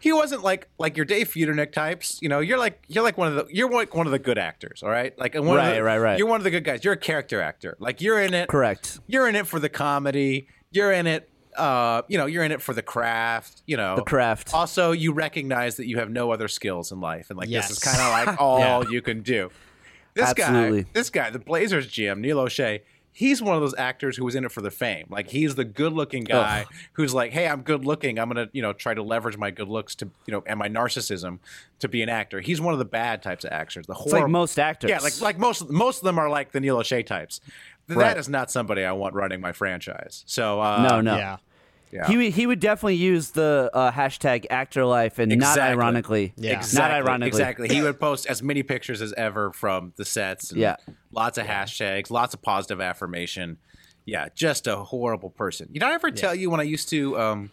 [0.00, 2.18] He wasn't like like your Dave Feudernick types.
[2.20, 4.36] You know, you're like you're like one of the you're like one of the good
[4.36, 4.82] actors.
[4.82, 6.18] All right, like one of Right, the, right, right.
[6.18, 6.82] You're one of the good guys.
[6.84, 7.76] You're a character actor.
[7.78, 8.48] Like you're in it.
[8.48, 8.98] correct.
[9.06, 10.48] You're in it for the comedy.
[10.72, 11.28] You're in it.
[11.56, 13.62] Uh, you know, you're in it for the craft.
[13.66, 14.52] You know, The craft.
[14.54, 17.78] Also, you recognize that you have no other skills in life, and like this is
[17.78, 18.82] kind of like all Yeah.
[18.90, 19.50] you can do.
[20.14, 20.82] This Absolutely.
[20.82, 22.80] guy, this guy, the Blazers GM, Neil Olshey,
[23.12, 25.06] he's one of those actors who was in it for the fame.
[25.10, 28.18] Like he's the good-looking guy who's like, "Hey, I'm good-looking.
[28.18, 30.68] I'm gonna, you know, try to leverage my good looks to, you know, and my
[30.68, 31.38] narcissism
[31.80, 33.86] to be an actor." He's one of the bad types of actors.
[33.86, 34.88] The It's like horrible, most actors.
[34.90, 37.40] yeah, like like most most of them are like the Neil Olshey types.
[37.88, 38.08] Th- Right.
[38.14, 40.22] That is not somebody I want running my franchise.
[40.26, 41.16] So uh, no, no.
[41.16, 41.36] Yeah.
[41.92, 42.06] Yeah.
[42.08, 46.32] He would- he would definitely use the uh, hashtag actor life and not ironically.
[46.36, 46.52] Yeah.
[46.52, 47.28] Not Exactly, ironically.
[47.28, 47.68] Exactly.
[47.68, 50.50] He would post as many pictures as ever from the sets.
[50.50, 50.76] And Yeah.
[51.12, 53.58] Lots of hashtags, lots of positive affirmation.
[54.04, 55.68] Yeah, just a horrible person.
[55.72, 57.50] You know, I ever tell you when I used to, um,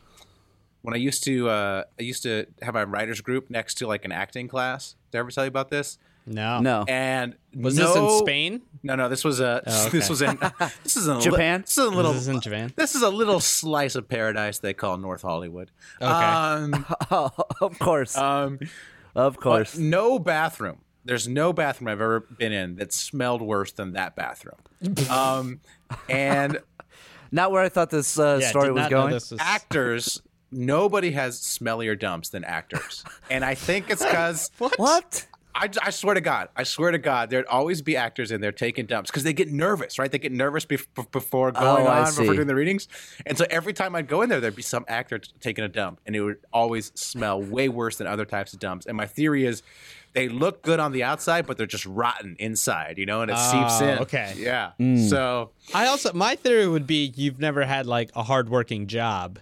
[0.82, 4.06] when I used to, uh, I used to have my writers group next to like
[4.06, 4.96] an acting class.
[5.12, 5.98] Did I ever tell you about this?
[6.26, 6.60] No.
[6.60, 6.86] No.
[6.88, 8.62] And Was this in Spain?
[8.84, 9.10] No, no.
[9.10, 9.62] This was a.
[9.66, 10.38] Oh, This was in.
[10.84, 11.62] This is in a li- Japan?
[11.62, 12.14] this is a little.
[12.14, 12.74] This is in Japan.
[12.76, 15.72] This is a little slice of paradise they call North Hollywood.
[16.02, 16.10] Okay.
[16.12, 18.16] Um, Oh, of course.
[18.18, 18.60] um,
[19.16, 19.78] of course.
[19.78, 20.80] no bathroom.
[21.06, 24.58] There's no bathroom I've ever been in that smelled worse than that bathroom.
[25.10, 25.62] um,
[26.08, 26.60] and
[27.32, 29.12] Not where I thought this uh, Yeah, story was going.
[29.12, 33.04] this was- actors, nobody has smellier dumps than actors.
[33.32, 34.78] And I think it's because what?
[34.78, 35.26] What?
[35.60, 38.52] I, I swear to God, I swear to God, there'd always be actors in there
[38.52, 40.12] taking dumps because they get nervous, right?
[40.12, 42.88] They get nervous bef- bef- before going Oh, on, before doing the readings.
[43.26, 45.68] And so every time I'd go in there, there'd be some actor t- taking a
[45.68, 48.86] dump, and it would always smell way worse than other types of dumps.
[48.86, 49.62] And my theory is
[50.14, 53.38] they look good on the outside, but they're just rotten inside, you know, and it
[53.38, 54.00] seeps Oh, in.
[54.00, 54.34] okay.
[54.38, 54.72] Yeah.
[54.80, 55.08] Mm.
[55.10, 59.38] So I also my theory would be you've never had like a hardworking job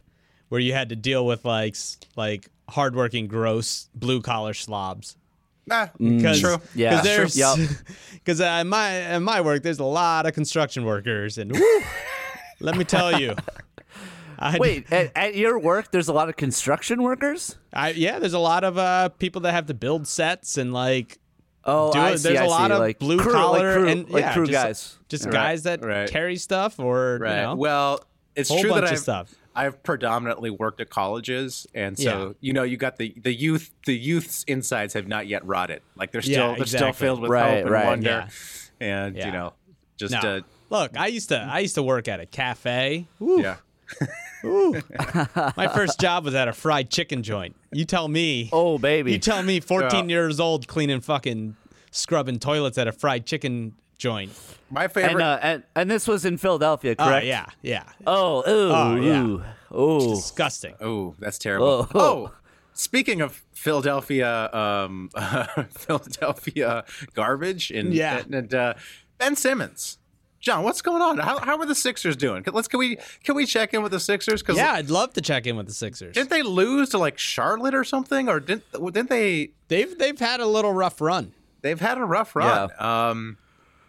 [0.49, 1.75] where you had to deal with like
[2.17, 5.15] like hardworking gross blue collar slobs.
[5.67, 6.58] Nah, Because true.
[6.75, 7.60] Yeah, cause there's Yup.
[8.13, 11.82] because uh, in my in my work there's a lot of construction workers and woo,
[12.60, 13.36] let me tell you.
[14.39, 17.58] I, Wait, at, at your work, there's a lot of construction workers.
[17.73, 21.17] I, yeah, there's a lot of uh, people that have to build sets and like
[21.69, 22.19] Oh, do I it.
[22.19, 22.73] see, There's I a lot see.
[22.73, 24.97] of like blue crew, collar like crew, and like yeah, crew just, guys.
[25.10, 26.10] just Right, guys that right.
[26.10, 27.36] carry stuff or Right.
[27.36, 27.56] you know.
[27.56, 27.99] Well,
[28.36, 29.36] it's Whole true bunch that of I've, stuff.
[29.58, 32.34] I've predominantly worked at colleges, and so Yeah.
[32.41, 33.72] you know, you got the the youth.
[33.86, 35.82] The youth's insides have not yet rotted.
[35.96, 37.86] Like they're Yeah, still they're still filled with Right, hope and right.
[37.88, 38.30] wonder, Yeah.
[38.88, 39.26] and Yeah.
[39.26, 39.54] you know,
[39.98, 40.20] just No.
[40.20, 43.08] uh, Look, I used to I used to work at a cafe.
[43.20, 43.41] Woo.
[43.41, 43.56] yeah.
[44.43, 47.56] My first job was at a fried chicken joint.
[47.72, 48.50] You tell me.
[48.52, 49.12] Oh, baby.
[49.13, 50.15] You tell me 14 Yeah.
[50.15, 51.56] years old cleaning fucking
[51.91, 54.31] scrubbing toilets at a fried chicken joint.
[54.69, 55.13] My favorite.
[55.13, 57.25] and, uh, and and this was in Philadelphia, Oh, correct?
[57.25, 57.83] yeah, yeah.
[58.05, 59.23] Oh, ooh, Oh, yeah.
[59.23, 59.43] ooh,
[59.79, 60.15] ooh.
[60.15, 60.75] Disgusting.
[60.81, 61.88] oh, that's terrible.
[61.93, 61.99] Oh.
[61.99, 62.31] Oh,
[62.73, 65.10] speaking of Philadelphia, um,
[65.71, 66.83] Philadelphia
[67.13, 68.19] garbage, and Yeah.
[68.19, 68.73] and, and, uh,
[69.17, 69.97] Ben Simmons.
[70.39, 71.17] John, what's going on?
[71.17, 72.43] How, how are the Sixers doing?
[72.53, 74.41] Let's can we can we check in with the Sixers?
[74.43, 76.13] Because Yeah, I'd love to check in with the Sixers.
[76.13, 78.29] Didn't they lose to like Charlotte or something?
[78.29, 79.49] Or didn't didn't they?
[79.67, 81.33] They've they've had a little rough run.
[81.63, 82.69] They've had a rough run.
[82.79, 83.38] Um,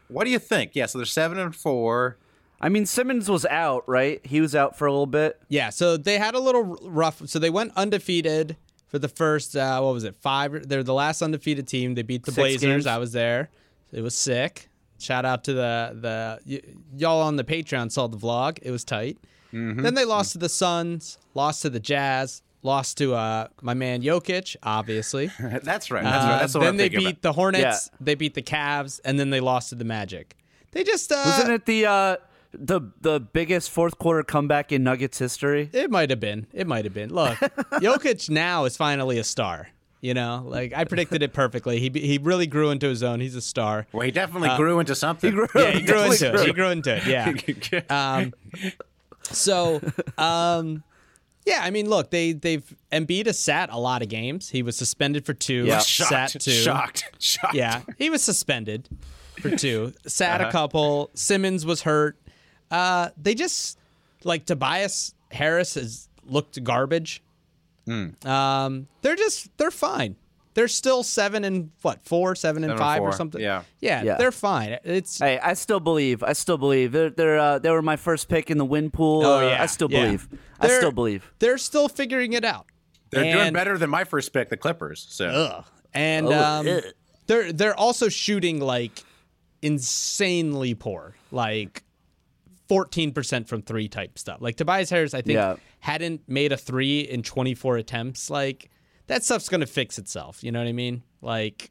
[0.08, 0.72] what do you think?
[0.74, 2.16] Yeah, so they're seven and four.
[2.60, 4.20] I mean, Simmons was out, right?
[4.26, 5.40] He was out for a little bit.
[5.48, 7.22] Yeah, so they had a little rough.
[7.28, 8.56] So they went undefeated
[8.88, 10.68] for the first uh, what was it five?
[10.68, 11.94] They're the last undefeated team.
[11.94, 12.60] They beat the Six Blazers.
[12.62, 12.86] games.
[12.86, 13.50] I was there.
[13.92, 14.68] It was sick.
[14.98, 18.58] Shout out to the the y- y'all on the Patreon saw the vlog.
[18.62, 19.18] It was tight.
[19.52, 19.82] Mm-hmm.
[19.82, 24.02] Then they lost to the Suns, lost to the Jazz, lost to uh my man
[24.02, 25.26] Jokic, obviously.
[25.40, 26.02] That's right.
[26.04, 26.38] That's Uh, right.
[26.40, 27.22] That's what then they beat about.
[27.22, 27.96] the Hornets, Yeah.
[28.00, 30.36] they beat the Cavs, and then they lost to the Magic.
[30.72, 32.16] They just uh, Wasn't it the uh,
[32.52, 35.70] the the biggest fourth quarter comeback in Nuggets history?
[35.72, 36.46] It might have been.
[36.52, 37.12] It might have been.
[37.14, 37.36] Look,
[37.80, 39.68] Jokic now is finally a star.
[40.00, 41.80] You know, like I predicted it perfectly.
[41.80, 43.18] He he really grew into his own.
[43.20, 43.86] He's a star.
[43.92, 45.30] Well, he definitely Uh, grew into something.
[45.30, 46.46] He grew, Yeah, he grew into it.
[46.46, 47.06] He grew into it.
[47.06, 47.80] Yeah.
[47.90, 48.32] Um,
[49.22, 49.80] so,
[50.16, 50.82] um,
[51.48, 54.48] yeah, I mean, look, they they've Embiid has sat a lot of games.
[54.50, 55.64] He was suspended for two.
[55.64, 55.78] Yeah.
[55.78, 56.50] sat two.
[56.50, 57.54] shocked, shocked.
[57.54, 58.88] Yeah, he was suspended
[59.40, 59.92] for two.
[60.06, 60.48] Sat Uh-huh.
[60.48, 61.10] a couple.
[61.14, 62.16] Simmons was hurt.
[62.70, 63.78] Uh, they just
[64.24, 67.22] like Tobias Harris has looked garbage.
[67.86, 68.08] Hmm.
[68.28, 70.16] Um, they're just they're fine.
[70.58, 73.40] They're still seven and what four, seven and Seven and five or four, something.
[73.40, 73.62] yeah.
[73.80, 74.16] yeah, Yeah.
[74.16, 74.76] they're fine.
[74.82, 76.24] It's Hey, I still believe.
[76.24, 76.90] I still believe.
[76.90, 79.24] They're, they're uh, they were my first pick in the win pool.
[79.24, 80.02] Oh, Uh, yeah, I still yeah.
[80.06, 80.28] believe.
[80.58, 81.30] I They're- still believe.
[81.38, 82.66] they're still figuring it out.
[83.10, 85.06] They're doing better than my first pick, the Clippers.
[85.08, 85.64] So Ugh.
[85.94, 86.80] And Oh, um,
[87.28, 89.04] they're they're also shooting like
[89.62, 91.82] insanely poor, like
[92.68, 94.38] fourteen percent from three type stuff.
[94.40, 95.56] Like Tobias Harris, I think Yeah.
[95.80, 98.30] hadn't made a three in twenty four attempts.
[98.30, 98.70] Like
[99.08, 100.42] that stuff's gonna fix itself.
[100.44, 101.02] You know what I mean?
[101.20, 101.70] Like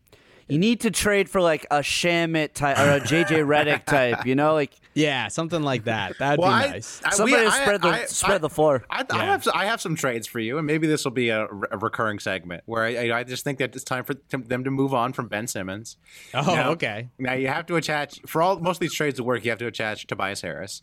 [0.50, 4.26] You need to trade for like a Shamet type or a JJ Redick type.
[4.26, 6.17] You know, like yeah, something like that.
[6.17, 7.02] That'd Well, be nice.
[7.04, 8.84] I- we- somebody to I- spread the I- spread I- the floor.
[8.89, 9.23] I, I Yeah.
[9.26, 12.17] have I have some trades for you, and maybe this will be a, a recurring
[12.19, 15.28] segment where I, I just think that it's time for them to move on from
[15.28, 15.97] Ben Simmons.
[16.34, 17.10] oh, You know, okay.
[17.19, 19.43] Now you have to attach for all most of these trades to work.
[19.45, 20.82] You have to attach Tobias Harris.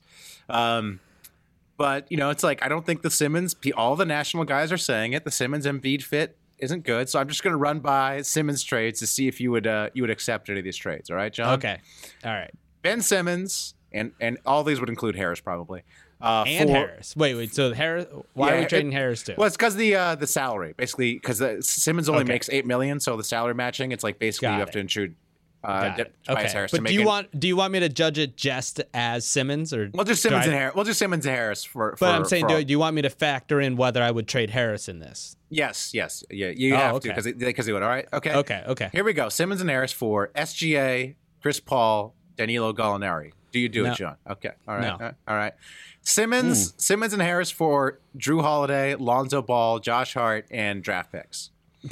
[0.49, 1.01] Um,
[1.77, 3.57] but you know, it's like I don't think the Simmons.
[3.77, 5.25] All the national guys are saying it.
[5.25, 7.09] The Simmons Embiid fit isn't good.
[7.09, 9.91] So I'm just going to run by Simmons trades to see if you would uh,
[9.95, 11.09] you would accept any of these trades.
[11.11, 11.55] All right, John.
[11.59, 11.79] Okay.
[12.25, 12.51] All right.
[12.83, 15.83] Ben Simmons and and all these would include Harris probably.
[16.21, 17.15] Uh, And for- Harris.
[17.17, 17.55] Wait, wait.
[17.55, 18.07] So Harris.
[18.33, 19.35] Why are we trading it- Harris too?
[19.37, 22.33] Well, it's because the uh, the salary basically because Simmons only Okay.
[22.33, 24.73] makes eight million, so the salary matching it's like basically Got you have it.
[24.73, 25.15] to include
[25.65, 26.49] uh, De- Okay.
[26.49, 29.27] Harris But do you it- want do you want me to judge it just as
[29.27, 30.75] Simmons or We'll just Simmons I- and Harris.
[30.75, 31.97] We'll just Simmons and Harris for.
[31.99, 34.11] But I'm saying, for do, all- do you want me to factor in whether I
[34.11, 35.37] would trade Harris in this?
[35.51, 37.11] yes, yes, yeah, you Oh, have okay.
[37.11, 37.83] to because because he would.
[37.83, 38.89] All right, okay, Okay, okay.
[38.93, 39.29] Here we go.
[39.29, 43.33] Simmons and Harris for SGA, Chris Paul, Danilo Gallinari.
[43.53, 43.93] Do you do No.
[43.93, 44.17] it, John?
[44.29, 44.93] Okay, all right, No.
[44.95, 45.53] all right, all right.
[46.03, 51.51] Simmons, Simmons and Harris for Jrue Holiday, Lonzo Ball, Josh Hart, and draft picks.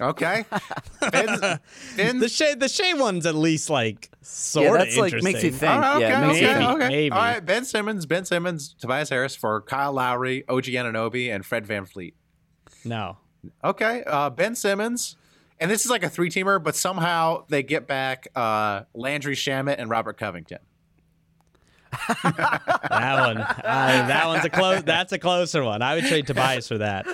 [0.00, 0.44] okay.
[1.10, 1.60] Ben,
[1.96, 5.32] Ben, The Shai the Shai one's at least like sort Yeah, of that's, like, interesting.
[5.32, 5.72] makes you think.
[5.72, 6.64] All right, okay, makes okay, sense.
[6.66, 6.88] okay.
[6.88, 7.10] Maybe.
[7.12, 11.66] All right, Ben Simmons, Ben Simmons, Tobias Harris for Kyle Lowry, OG Anunoby, and Fred
[11.66, 12.14] VanVleet.
[12.84, 13.18] No.
[13.62, 15.16] Okay, uh, Ben Simmons,
[15.60, 19.90] and this is like a three-teamer, but somehow they get back uh, Landry Shamet and
[19.90, 20.58] Robert Covington.
[22.08, 23.38] That one.
[23.38, 23.54] uh,
[24.08, 25.82] that one's a close that's a closer one.
[25.82, 27.06] I would trade Tobias for that.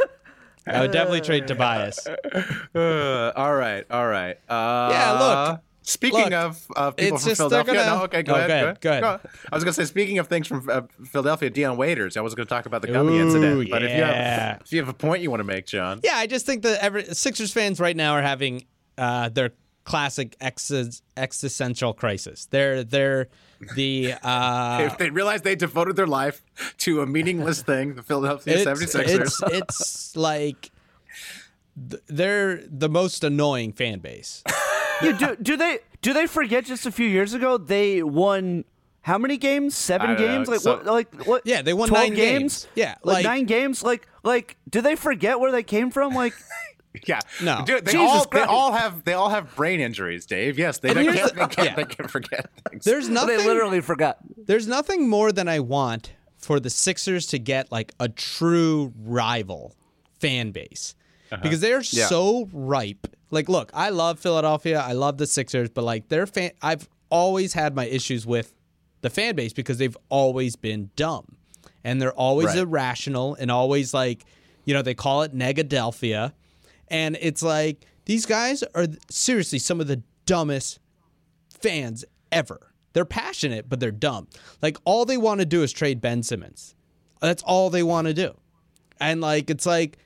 [0.66, 2.06] I would definitely trade Tobias.
[2.06, 4.36] Uh, all right, all right.
[4.48, 5.12] Uh, Yeah,
[5.52, 8.36] look, Speaking look, of, of people it's from just Philadelphia, gonna- no, okay, go Oh,
[8.36, 9.20] ahead, go go ahead, ahead, go ahead.
[9.50, 12.16] I was going to say, speaking of things from uh, Philadelphia, Dion Waiters.
[12.16, 14.72] I was going to talk about the gummy Ooh, incident, but if you have if
[14.72, 17.04] you have a point you want to make, John, Yeah, I just think that every
[17.06, 18.66] Sixers fans right now are having
[18.98, 19.50] uh, their
[19.84, 22.46] classic exis, existential crisis.
[22.50, 23.28] They're they're
[23.76, 26.42] the uh, if they realized they devoted their life
[26.78, 29.20] to a meaningless thing, the Philadelphia it's, 76ers.
[29.20, 30.70] it's it's like
[31.90, 34.42] th- they're the most annoying fan base.
[35.02, 38.66] Yeah, do, do they do they forget just a few years ago they won
[39.00, 39.74] how many games?
[39.74, 40.48] Seven I don't know, games?
[40.48, 40.84] Like so- what?
[40.84, 41.42] Like what?
[41.46, 42.66] Yeah, they won nine games.
[42.66, 42.66] games.
[42.74, 43.82] Yeah, like, like- nine games.
[43.82, 46.14] Like like do they forget where they came from?
[46.14, 46.34] Like
[47.06, 47.62] yeah, No.
[47.64, 50.58] Dude, they Jesus all they all have they all have brain injuries, Dave.
[50.58, 51.74] Yes, they, they can't, the- they, can't, yeah.
[51.76, 52.84] they can't forget things.
[52.84, 53.36] There's nothing.
[53.38, 54.18] they literally forgot.
[54.36, 59.76] There's nothing more than I want for the Sixers to get like a true rival
[60.20, 60.94] fan base
[61.30, 61.42] uh-huh.
[61.42, 62.06] because they're Yeah.
[62.06, 63.06] so ripe.
[63.30, 64.80] Like, look, I love Philadelphia.
[64.80, 68.54] I love the Sixers, but like their fan, I've always had my issues with
[69.02, 71.36] the fan base because they've always been dumb
[71.84, 72.58] and they're always Right.
[72.58, 74.24] irrational and always like,
[74.64, 76.32] you know, they call it Negadelphia.
[76.90, 80.78] And it's like these guys are seriously some of the dumbest
[81.48, 82.72] fans ever.
[82.92, 84.26] They're passionate, but they're dumb.
[84.62, 86.74] Like all they want to do is trade Ben Simmons.
[87.20, 88.34] That's all they want to do.
[89.00, 89.98] And like it's like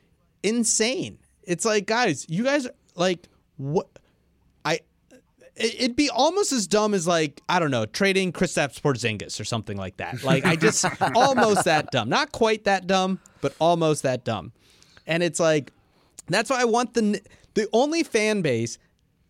[0.43, 1.19] insane.
[1.43, 3.89] It's like guys, you guys like what
[4.65, 4.81] I
[5.57, 9.45] it- it'd be almost as dumb as like I don't know trading Kristaps Porzingis or
[9.45, 10.23] something like that.
[10.23, 10.85] Like I just
[11.15, 14.53] almost that dumb, not quite that dumb, but almost that dumb.
[15.07, 15.73] And it's like
[16.29, 17.21] that's why I want the
[17.55, 18.79] the only fan base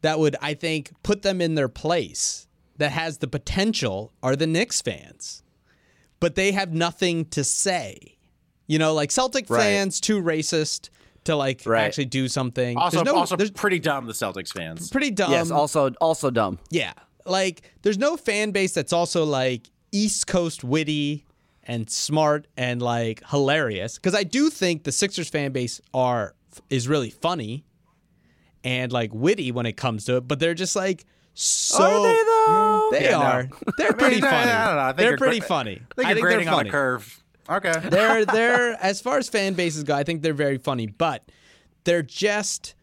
[0.03, 2.47] that would I think put them in their place
[2.79, 5.43] that has the potential are the Knicks fans,
[6.21, 8.17] but they have nothing to say.
[8.67, 9.61] You know, like Celtic Right.
[9.61, 10.89] fans too racist
[11.25, 11.85] to like Right.
[11.85, 12.77] actually do something.
[12.79, 14.07] Also, There's no, also there's pretty dumb.
[14.07, 14.89] The Celtics fans.
[14.91, 15.31] pretty dumb.
[15.33, 16.59] yes, also also dumb.
[16.71, 16.93] Yeah.
[17.27, 21.25] Like there's no fan base that's also like East Coast witty
[21.63, 26.35] and smart and like hilarious cuz I do think the Sixers fan base are
[26.71, 27.65] is really funny
[28.63, 32.15] and like witty when it comes to it, but they're just like so Are they
[32.25, 32.89] though?
[32.93, 33.23] They Yeah, no.
[33.23, 33.49] are.
[33.77, 34.51] They're I mean, pretty I- funny.
[34.51, 34.83] I don't know.
[34.83, 35.73] I think they're pretty gra- funny.
[35.73, 36.69] I think you're they're grading on funny.
[36.69, 37.21] a curve.
[37.51, 37.73] Okay.
[37.91, 41.31] They're they're as far as fan bases go, I think they're very funny, but
[41.85, 42.75] they're just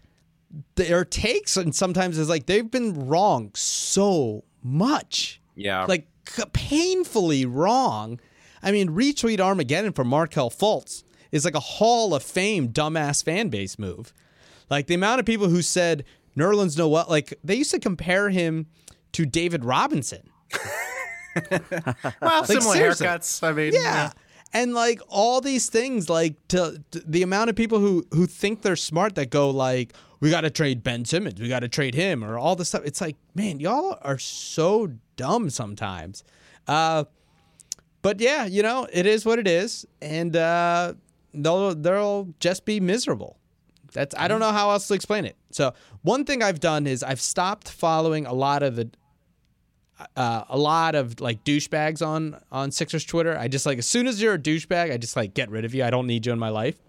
[0.76, 5.42] their takes and sometimes is like they've been wrong so much.
[5.56, 5.86] Yeah.
[5.86, 6.08] Like
[6.54, 8.20] painfully wrong.
[8.62, 13.50] I mean, retweet Armageddon from Markelle Fultz is like a Hall of Fame dumbass fan
[13.50, 14.14] base move.
[14.70, 16.04] Like the amount of people who said
[16.38, 18.68] Nerlens Noel, like they used to compare him
[19.14, 20.30] to David Robinson.
[22.22, 23.08] well, similar seriously.
[23.08, 23.44] haircuts.
[23.48, 24.12] I mean, Yeah.
[24.54, 28.62] And like all these things, like to, to- the amount of people who who think
[28.64, 31.96] they're smart that go like, we got to trade Ben Simmons, we got to trade
[31.96, 32.82] him, or all this stuff.
[32.86, 36.26] It's like, man, y'all are so dumb sometimes.
[36.68, 37.06] Uh,
[38.02, 40.96] but yeah, you know, it is what it is, and uh,
[41.34, 43.38] they'll they'll just be miserable.
[43.94, 45.36] That's I don't know how else to explain it.
[45.52, 48.90] So one thing I've done is I've stopped following a lot of the
[50.16, 53.38] uh, a lot of like douchebags on on Sixers Twitter.
[53.38, 55.74] I just like as soon as you're a douchebag, I just like get rid of
[55.74, 55.84] you.
[55.84, 56.80] I don't need you in my life.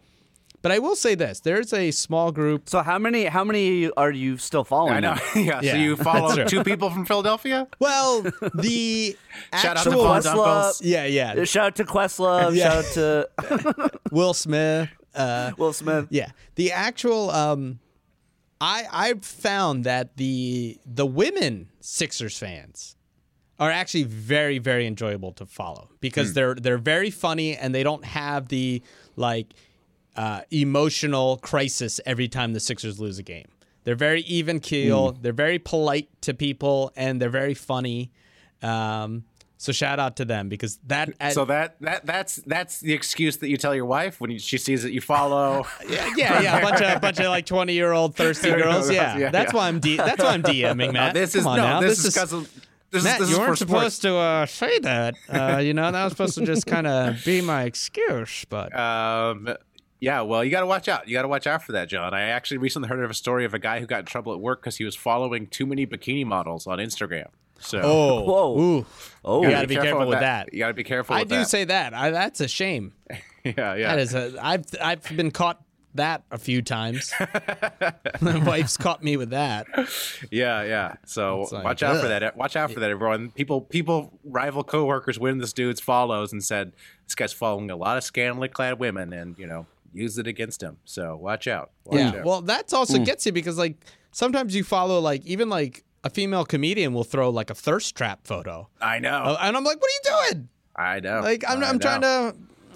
[0.63, 2.69] But I will say this: there's a small group.
[2.69, 4.95] So how many how many are you still following?
[4.95, 5.17] I know.
[5.35, 7.67] yeah, Yeah, So you follow two people from Philadelphia?
[7.81, 8.23] Well,
[8.55, 9.17] the
[9.61, 10.27] Shout out to actual Questlove.
[10.59, 10.83] Uncles.
[10.83, 12.55] yeah yeah Shout out to Questlove.
[12.55, 12.71] Yeah.
[12.71, 14.89] Shout out to Will Smith.
[15.15, 16.07] Uh, Will Smith.
[16.11, 17.81] Yeah, the actual um,
[18.61, 22.97] I I've found that the the women Sixers fans
[23.59, 28.05] are actually very very enjoyable to follow because they're they're very funny and they don't
[28.05, 28.81] have the
[29.17, 29.49] like
[30.17, 33.47] uh, emotional crisis every time the Sixers lose a game.
[33.85, 35.13] They're very even keel.
[35.13, 38.11] They're very polite to people and they're very funny.
[38.63, 39.25] Um,
[39.59, 43.49] so shout out to them because that So that that that's that's the excuse that
[43.49, 45.67] you tell your wife when she sees that you follow.
[45.89, 46.59] Yeah, yeah, yeah.
[46.59, 48.91] A bunch of bunch of like twenty year old thirsty girls.
[48.91, 49.57] Yeah, Yeah, that's yeah.
[49.59, 51.15] why I'm D- that's why I'm DMing No, Matt.
[51.15, 51.63] this Come is on no.
[51.63, 51.81] now.
[51.81, 52.53] This, is because of
[52.91, 55.15] this Matt, is this you is weren't supposed to uh, say that.
[55.29, 58.45] Uh, you know, that was supposed to just kind of be my excuse.
[58.49, 59.49] But Um,
[60.03, 61.07] yeah, well, you got to watch out.
[61.07, 62.13] You got to watch out for that, John.
[62.13, 64.41] I actually recently heard of a story of a guy who got in trouble at
[64.41, 67.29] work because he was following too many bikini models on Instagram.
[67.61, 68.61] So, oh, Whoa.
[68.61, 68.87] ooh,
[69.25, 70.53] Oh, you got to be careful with that.
[70.53, 71.15] You got to be careful.
[71.15, 71.49] I with do that.
[71.49, 71.95] say that.
[71.95, 72.95] I, that's a shame.
[73.45, 73.95] yeah, yeah.
[73.95, 74.35] That is a.
[74.43, 75.63] I've I've been caught
[75.95, 77.13] that a few times.
[78.21, 79.69] My wife's caught me with that.
[80.33, 80.95] Yeah, yeah.
[81.07, 82.25] So like, watch out for that.
[82.25, 83.31] Eh, watch out for that, everyone.
[83.31, 86.73] People, people, rival coworkers went in this dude's follows and said
[87.07, 90.63] this guy's following a lot of scantily clad women, and you know, use it against
[90.63, 90.79] him.
[90.85, 91.71] So watch out.
[91.85, 92.09] Watch Yeah.
[92.21, 92.25] out.
[92.25, 93.77] Well, that's also gets you because like
[94.11, 98.27] sometimes you follow like even like a female comedian will throw like a thirst trap
[98.27, 99.11] photo, I know.
[99.11, 100.49] Uh, and I'm like, what are you doing?
[100.75, 101.21] I know.
[101.21, 102.35] Like I'm I I'm trying to.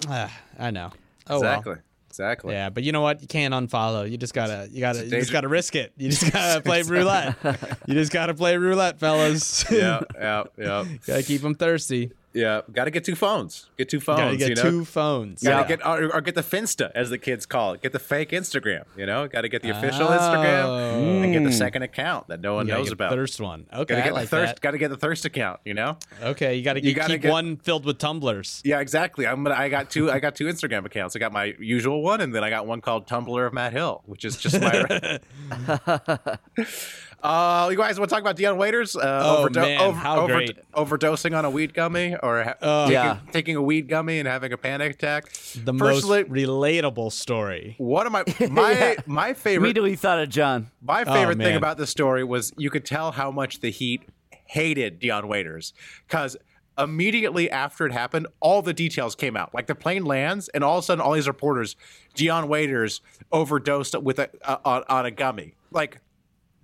[0.08, 0.92] Uh, I know.
[1.28, 1.50] Oh well.
[1.52, 1.76] exactly.
[2.08, 2.54] Exactly.
[2.54, 3.20] Yeah, but you know what?
[3.20, 4.10] You can't unfollow.
[4.10, 5.92] You just gotta, you gotta, you just gotta risk it.
[5.98, 7.34] You just gotta play roulette.
[7.86, 9.66] You just gotta play roulette, fellas.
[9.70, 12.12] yeah, yeah, yeah, gotta keep them thirsty.
[12.36, 12.60] Yeah.
[12.72, 13.68] Got to get two phones.
[13.76, 14.20] Get two phones.
[14.20, 14.62] gotta get you know?
[14.62, 15.42] two phones.
[15.42, 15.76] Gotta Yeah.
[15.76, 17.82] get or, or get the Finsta, as the kids call it.
[17.82, 18.84] Get the fake Instagram.
[18.96, 20.16] You know, got to get the official Oh.
[20.16, 23.10] Instagram and get the second account that no one knows get about.
[23.10, 23.66] thirst one.
[23.72, 24.54] Okay, Gotta I get like the thirst.
[24.56, 24.60] that.
[24.60, 25.60] Got to get the thirst account.
[25.64, 25.96] You know.
[26.22, 28.60] Okay, you gotta You gotta keep get- one filled with tumblers.
[28.64, 29.26] Yeah, exactly.
[29.26, 29.56] I'm gonna.
[29.56, 30.10] I got two.
[30.10, 31.16] I got two Instagram accounts.
[31.16, 34.02] I got my usual one, and then I got one called Tumblr of Matt Hill,
[34.06, 35.18] which is just my.
[37.22, 38.94] uh, you guys want to talk about Dion Waiters?
[38.96, 40.58] Uh, Oh, man, how great.
[40.74, 42.84] Overdosing on a weed gummy, or ha- Oh.
[42.84, 43.18] taking, Yeah.
[43.32, 45.24] taking a weed gummy and having a panic attack.
[45.64, 47.74] The Firstly, most relatable story.
[47.78, 48.94] one of my my Yeah.
[49.06, 50.70] my favorite Immediately thought of John.
[50.82, 54.02] my favorite thing about this story was you could tell how much the Heat
[54.48, 55.72] hated Dion Waiters
[56.06, 56.36] because
[56.78, 59.54] immediately after it happened, all the details came out.
[59.54, 61.74] Like the plane lands, and all of a sudden, all these reporters,
[62.14, 63.00] Dion Waiters
[63.32, 65.54] overdosed with a uh, on, on a gummy.
[65.72, 65.98] Like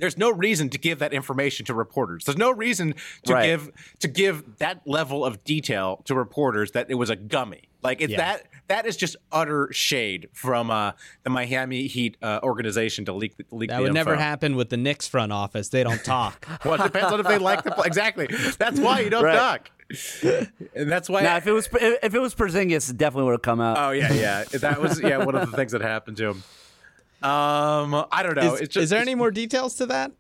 [0.03, 2.25] there's no reason to give that information to reporters.
[2.25, 2.95] There's no reason
[3.27, 3.47] to Right.
[3.47, 7.69] give to give that level of detail to reporters that it was a gummy.
[7.85, 8.17] Like it's Yeah.
[8.19, 10.93] that that is just utter shade from uh,
[11.23, 14.71] the Miami Heat uh, organization to leak the leak That the would never happen with
[14.71, 15.69] the Knicks front office.
[15.69, 16.47] They don't talk.
[16.65, 17.87] Well, it depends on if they like the play.
[17.87, 18.27] Exactly.
[18.59, 19.37] That's why you don't Right.
[19.37, 19.71] talk.
[20.75, 21.23] And that's why.
[21.23, 23.79] Now, if it was if it was Porzingis, it definitely would have come out.
[23.79, 24.45] oh yeah, yeah.
[24.53, 26.43] That was yeah one of the things that happened to him.
[27.25, 28.55] Um, I don't know.
[28.55, 30.13] is, it's just, is there any more details to that?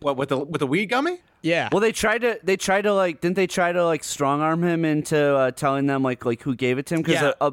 [0.00, 1.18] what with the with the weed gummy?
[1.42, 1.68] Yeah.
[1.72, 2.38] Well, they tried to.
[2.42, 3.20] They tried to like.
[3.20, 6.54] Didn't they try to like strong arm him into uh, telling them like like who
[6.54, 7.02] gave it to him?
[7.02, 7.32] Because Yeah.
[7.40, 7.52] a, a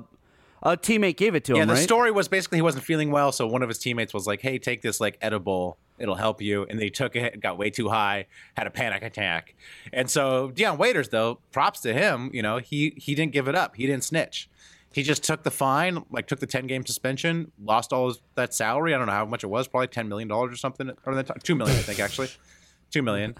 [0.63, 1.69] a teammate gave it to yeah, him.
[1.69, 1.75] Yeah.
[1.75, 1.83] The right?
[1.83, 4.57] story was basically he wasn't feeling well, so one of his teammates was like, "Hey,
[4.57, 7.89] take this like edible; it'll help you." And they took it, and got way too
[7.89, 8.25] high,
[8.55, 9.55] had a panic attack.
[9.93, 12.31] And so Dion Waiters, though, props to him.
[12.33, 13.75] You know, he he didn't give it up.
[13.75, 14.49] He didn't snitch.
[14.93, 18.53] He just took the fine, like took the ten game suspension, lost all his, that
[18.53, 18.93] salary.
[18.93, 21.27] I don't know how much it was, probably ten million dollars or something, or that
[21.27, 21.38] time.
[21.43, 22.29] two million, I think actually,
[22.91, 23.35] two million.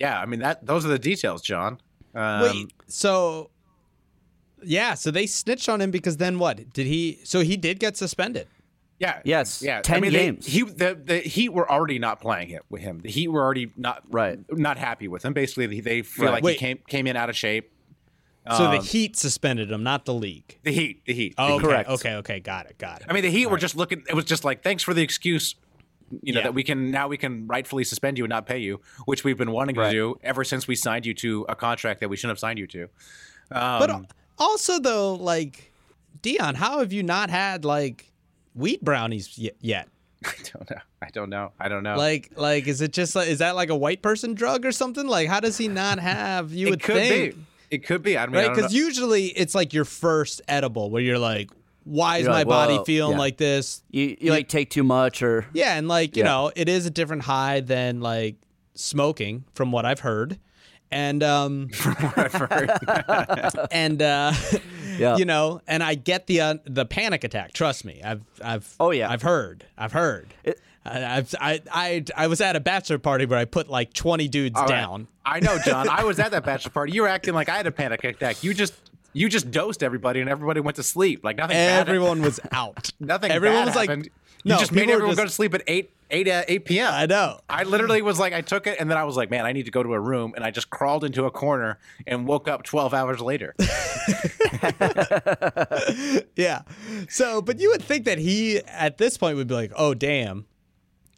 [0.00, 0.66] Yeah, I mean that.
[0.66, 1.80] Those are the details, John.
[2.14, 3.50] Um, Wait, so
[4.62, 6.72] yeah, so they snitched on him because then what?
[6.72, 7.20] Did he?
[7.24, 8.48] So he did get suspended.
[8.98, 9.20] Yeah.
[9.24, 9.62] Yes.
[9.62, 9.80] Yeah.
[9.80, 10.46] 10 I mean, games.
[10.46, 12.98] They, he the the Heat were already not playing it with him.
[12.98, 14.40] The Heat were already not Right.
[14.50, 15.32] not happy with him.
[15.32, 16.32] Basically, they- they feel Right.
[16.32, 16.54] like Wait.
[16.54, 17.72] he came came in out of shape.
[18.56, 20.58] So the Um, Heat suspended him, not the league.
[20.62, 21.34] the Heat, the Heat.
[21.38, 23.06] Oh, okay, okay, okay, got it, got it.
[23.08, 24.02] I mean, the Heat were just looking.
[24.08, 25.54] It was just like, thanks for the excuse.
[26.22, 26.44] You know Yeah.
[26.44, 29.36] that we can now we can rightfully suspend you and not pay you, which we've
[29.36, 29.86] been wanting Right.
[29.90, 32.58] to do ever since we signed you to a contract that we shouldn't have signed
[32.58, 32.82] you to.
[33.50, 34.04] Um, but
[34.38, 35.70] also though, like
[36.22, 38.10] Dion, how have you not had like
[38.54, 39.88] wheat brownies y- yet?
[40.24, 40.80] I don't know.
[41.02, 41.52] I don't know.
[41.60, 41.96] I don't know.
[41.96, 45.06] Like, like, is it just like is that like a white person drug or something?
[45.06, 46.52] Like, how does he not have?
[46.52, 47.40] You it would could think, be.
[47.70, 48.16] It could be.
[48.16, 48.54] I mean, I right?
[48.56, 51.50] Because usually it's like your first edible where you're like,
[51.84, 53.18] why is You're my like, body well, feeling yeah.
[53.18, 53.82] like this?
[53.90, 56.28] You, you like take too much or Yeah, and like you Yeah.
[56.30, 58.36] know, it is a different high than like
[58.74, 60.38] smoking, from what I've heard,
[60.90, 61.68] and um,
[63.70, 64.32] and uh,
[64.98, 65.16] Yeah.
[65.16, 67.52] you know, and I get the uh, the panic attack.
[67.52, 69.10] Trust me, I've I've Oh, yeah.
[69.10, 70.34] I've heard, I've heard.
[70.84, 74.56] I, I I I was at a bachelor party where I put like twenty dudes
[74.56, 74.68] All right.
[74.70, 75.08] down.
[75.24, 75.88] I know, John.
[75.88, 76.92] I was at that bachelor party.
[76.92, 78.42] You were acting like I had a panic attack.
[78.42, 78.74] You just
[79.12, 81.24] you just dosed everybody, and everybody went to sleep.
[81.24, 81.54] Like nothing.
[81.56, 82.90] bad- Everyone was out.
[83.00, 83.30] nothing.
[83.30, 84.08] Everyone was like, happened.
[84.44, 86.90] no, you just made everyone go to sleep at eight eight uh, eight p.m.
[86.92, 87.40] I know.
[87.50, 89.64] I literally was like, I took it, and then I was like, man, I need
[89.64, 92.62] to go to a room, and I just crawled into a corner and woke up
[92.62, 93.54] twelve hours later.
[96.36, 96.62] yeah.
[97.08, 100.46] So, but you would think that he at this point would be like, oh damn,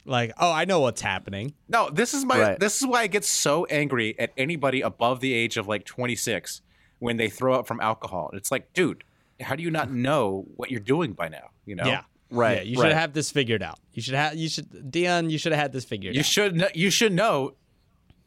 [0.05, 1.53] like oh I know what's happening.
[1.69, 2.59] No, this is my Right.
[2.59, 6.61] this is why I get so angry at anybody above the age of like 26
[6.99, 8.29] when they throw up from alcohol.
[8.33, 9.03] It's like, dude,
[9.39, 11.49] how do you not know what you're doing by now?
[11.65, 11.85] You know?
[11.85, 12.03] Yeah.
[12.29, 13.77] Right, Yeah, you should have this figured out.
[13.93, 14.35] You should have.
[14.35, 15.29] You should, Dion.
[15.29, 16.25] You should have had this figured You out.
[16.25, 17.55] should kn- you should know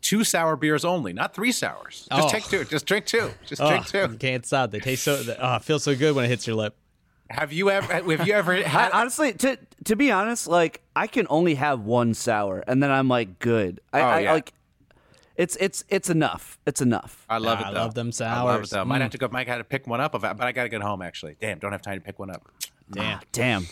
[0.03, 2.07] two sour beers only, not three sours.
[2.13, 2.31] Just Oh.
[2.31, 2.65] take two.
[2.65, 3.31] Just drink two.
[3.47, 4.17] Just Oh, drink you two.
[4.19, 4.71] can't stop.
[4.73, 5.23] They taste so.
[5.39, 6.77] Oh, it feels so good when it hits your lip.
[7.31, 11.27] Have you ever have you ever I, honestly, to to be honest, like I can
[11.31, 13.81] only have one sour, and then I'm like good.
[13.93, 14.33] I, Oh, I yeah.
[14.35, 14.53] like
[15.37, 16.59] it's it's it's enough.
[16.67, 17.25] It's enough.
[17.29, 17.71] I love Nah, it.
[17.71, 17.81] I Though.
[17.81, 18.71] love them I love it sours.
[18.71, 18.85] though.
[18.85, 19.03] Might Mm.
[19.03, 19.29] have to go.
[19.29, 21.03] Might have to pick one up, of but I gotta get home.
[21.03, 22.43] Actually, damn, don't have time to pick one up.
[22.91, 23.21] Damn.
[23.33, 23.67] Damn.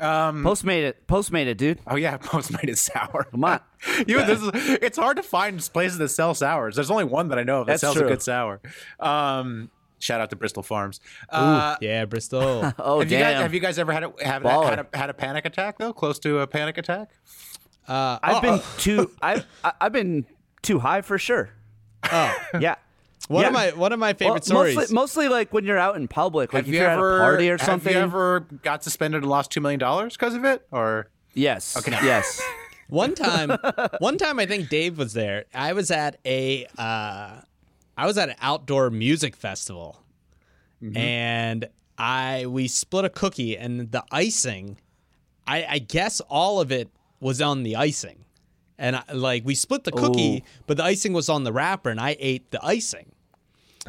[0.00, 1.06] Um, Post made it.
[1.08, 1.80] Post made it, dude.
[1.86, 3.24] Oh yeah, Postmate is sour.
[3.30, 3.60] Come on.
[4.06, 4.50] you, this is,
[4.80, 6.76] it's hard to find places that sell sours.
[6.76, 8.06] There's only one that I know of that That's sells true.
[8.06, 8.60] a good sour.
[9.00, 11.00] Um, shout out to Bristol Farms.
[11.28, 12.72] Uh, Yeah, Bristol.
[12.78, 13.42] Oh have you guys damn.
[13.42, 14.68] have you guys ever had a, have, Baller.
[14.70, 15.92] had a had a panic attack though?
[15.92, 17.10] Close to a panic attack?
[17.86, 19.10] Uh, I've oh, been oh, too.
[19.22, 20.26] I've I- I've been
[20.62, 21.50] too high for sure.
[22.12, 22.34] oh.
[22.60, 22.76] Yeah.
[23.28, 24.74] One of my one of my favorite Well, stories.
[24.76, 27.20] Mostly, mostly like when you're out in public, like have if you you're ever at
[27.20, 27.92] a party or something.
[27.92, 30.66] have you ever got suspended and lost two million dollars because of it?
[30.70, 31.76] Or Yes.
[31.76, 31.90] Okay.
[31.90, 32.40] Yes.
[32.88, 33.50] One time,
[33.98, 35.44] one time I think Dave was there.
[35.52, 37.42] I was at a, uh,
[37.98, 40.02] I was at an outdoor music festival,
[40.94, 41.68] and
[41.98, 44.78] I we split a cookie, and the icing,
[45.46, 46.88] I, I guess all of it
[47.20, 48.24] was on the icing,
[48.78, 52.00] and I, like we split the cookie, but the icing was on the wrapper, and
[52.00, 53.12] I ate the icing.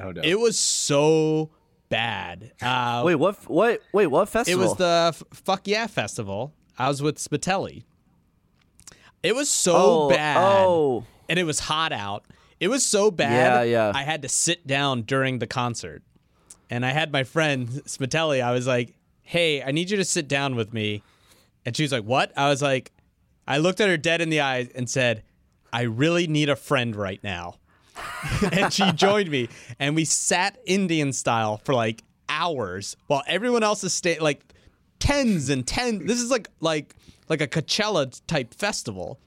[0.02, 1.52] oh no, It was so
[1.90, 2.52] bad.
[2.62, 3.16] Uh, wait.
[3.16, 3.36] What?
[3.50, 3.82] What?
[3.94, 4.08] Wait.
[4.08, 4.60] What festival?
[4.62, 6.54] it was the F- Fuck Yeah festival.
[6.78, 7.84] I was with Spatelli.
[9.22, 10.38] It was so Oh, bad.
[10.66, 11.04] oh.
[11.28, 12.24] And it was hot out.
[12.60, 13.68] It was so bad.
[13.68, 13.92] Yeah, yeah.
[13.96, 16.04] I had to sit down during the concert.
[16.70, 18.44] And I had my friend Spitelli.
[18.44, 21.04] I was like, hey, I need you to sit down with me.
[21.66, 22.32] And she was like, what?
[22.38, 22.92] I was like,
[23.48, 25.24] I looked at her dead in the eyes and said,
[25.72, 27.56] I really need a friend right now.
[28.52, 29.50] and she joined me.
[29.80, 34.44] And we sat Indian style for like hours while everyone else is staying like
[35.00, 36.06] tens and tens.
[36.06, 36.96] This is like like
[37.28, 39.20] like a Coachella type festival.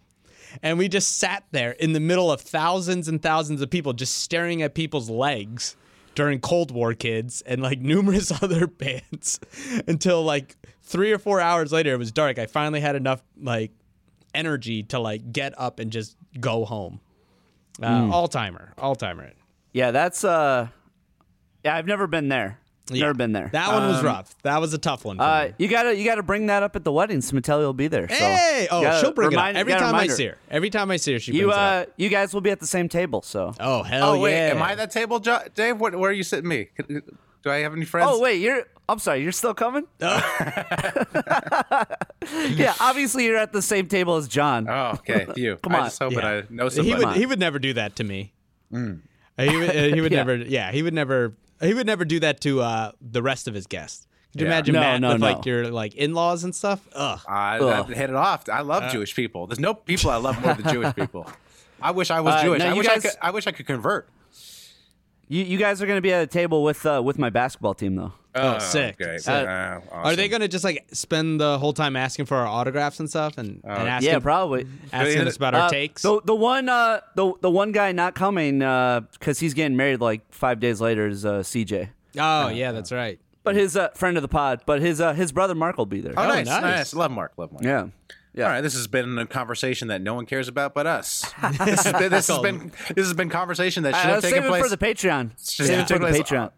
[0.63, 4.19] And we just sat there in the middle of thousands and thousands of people just
[4.19, 5.77] staring at people's legs
[6.15, 9.41] during Cold War Kids and like numerous other bands
[9.87, 12.39] until like three or four hours later it was dark.
[12.39, 13.71] I finally had enough like
[14.35, 17.01] energy to like get up and just go home.
[17.83, 19.33] Uh, All timer, all timer.
[19.73, 20.69] Yeah, that's uh
[21.65, 22.59] yeah, I've never been there.
[22.91, 23.03] Yeah.
[23.03, 23.49] Never been there.
[23.53, 24.35] That one was Um, rough.
[24.43, 25.17] That was a tough one.
[25.19, 25.53] For Uh, me.
[25.59, 27.19] you gotta you gotta bring that up at the wedding.
[27.19, 28.09] Smatelli will be there.
[28.09, 28.67] So Hey!
[28.71, 30.17] Oh, gotta she'll bring remind- it up every gotta time I remind her.
[30.17, 30.39] see her.
[30.51, 31.89] Every time I see her, she You brings it uh, up.
[31.97, 33.23] you guys will be at the same table.
[33.23, 34.51] So Oh hell oh wait, yeah!
[34.55, 35.79] am I that table, Jo- Dave?
[35.81, 36.69] What, where are you sitting me?
[36.89, 38.11] Do I have any friends?
[38.13, 38.65] Oh wait, you're.
[38.89, 39.85] I'm sorry, you're still coming?
[40.01, 40.25] yeah,
[42.81, 44.69] obviously you're at the same table as John.
[44.69, 45.27] Oh, okay.
[45.37, 45.57] You.
[45.63, 45.85] Come I on.
[45.87, 46.29] just hoping Yeah.
[46.29, 48.33] I know he would he would never do that to me.
[48.75, 48.79] Uh,
[49.39, 50.19] He would, uh, he would Yeah.
[50.19, 50.37] never.
[50.37, 51.35] Yeah, he would never.
[51.63, 54.07] He would never do that to uh, the rest of his guests.
[54.33, 54.53] Could you Yeah.
[54.53, 55.27] imagine No, Matt no, with no.
[55.33, 56.81] like your like in laws and stuff?
[56.95, 57.21] Ugh.
[57.29, 57.91] I, Ugh.
[57.91, 58.49] I hit it off.
[58.49, 59.47] I love Jewish people.
[59.47, 61.27] There's no people I love more than Jewish people.
[61.81, 62.63] I wish I was Uh, Jewish.
[62.63, 63.11] I you wish I could.
[63.21, 64.09] I wish I could convert.
[65.33, 67.97] You you guys are gonna be at a table with uh, with my basketball team
[67.97, 68.13] though.
[68.35, 69.01] Oh, sick.
[69.01, 69.17] Okay.
[69.17, 69.33] Sick.
[69.33, 73.09] Uh, Are they gonna just like spend the whole time asking for our autographs and
[73.09, 74.67] stuff and, and asking, yeah, probably.
[74.93, 76.03] asking us about our Uh, takes?
[76.03, 80.21] The the one uh the the one guy not coming because he's getting married like
[80.35, 81.89] five days later is uh, CJ.
[82.19, 83.19] oh yeah, that's right.
[83.43, 86.03] But his uh, friend of the pod, but his uh, his brother Mark will be
[86.03, 86.13] there.
[86.15, 86.63] Oh, nice, nice.
[86.63, 87.33] nice, Love Mark.
[87.39, 87.65] Love Mark.
[87.65, 87.89] Yeah,
[88.35, 88.45] yeah.
[88.45, 88.61] All right.
[88.61, 91.23] This has been a conversation that no one cares about but us.
[91.65, 94.31] this, has been, this has been this has been conversation that should Uh, have save
[94.33, 95.31] taken it place for the Patreon.
[95.39, 96.51] should Save have it for the Patreon.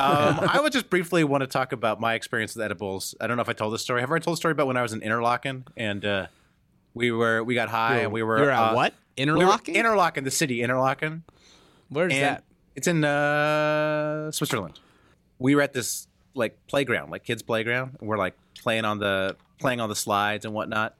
[0.00, 3.14] um, I would just briefly want to talk about my experience with edibles.
[3.20, 4.00] I don't know if I told this story.
[4.00, 6.26] Have I told the story about when I was in Interlaken and uh,
[6.94, 8.94] we were we got high and we were you're at uh, what?
[9.16, 9.74] we were- Interlaken?
[9.74, 11.24] Interlaken, the city Interlaken.
[11.88, 12.44] Where's and that?
[12.74, 14.78] It's in uh, Switzerland.
[15.38, 17.96] We were at this like playground, like kids' playground.
[18.00, 20.94] And we're like playing on the playing on the slides and whatnot.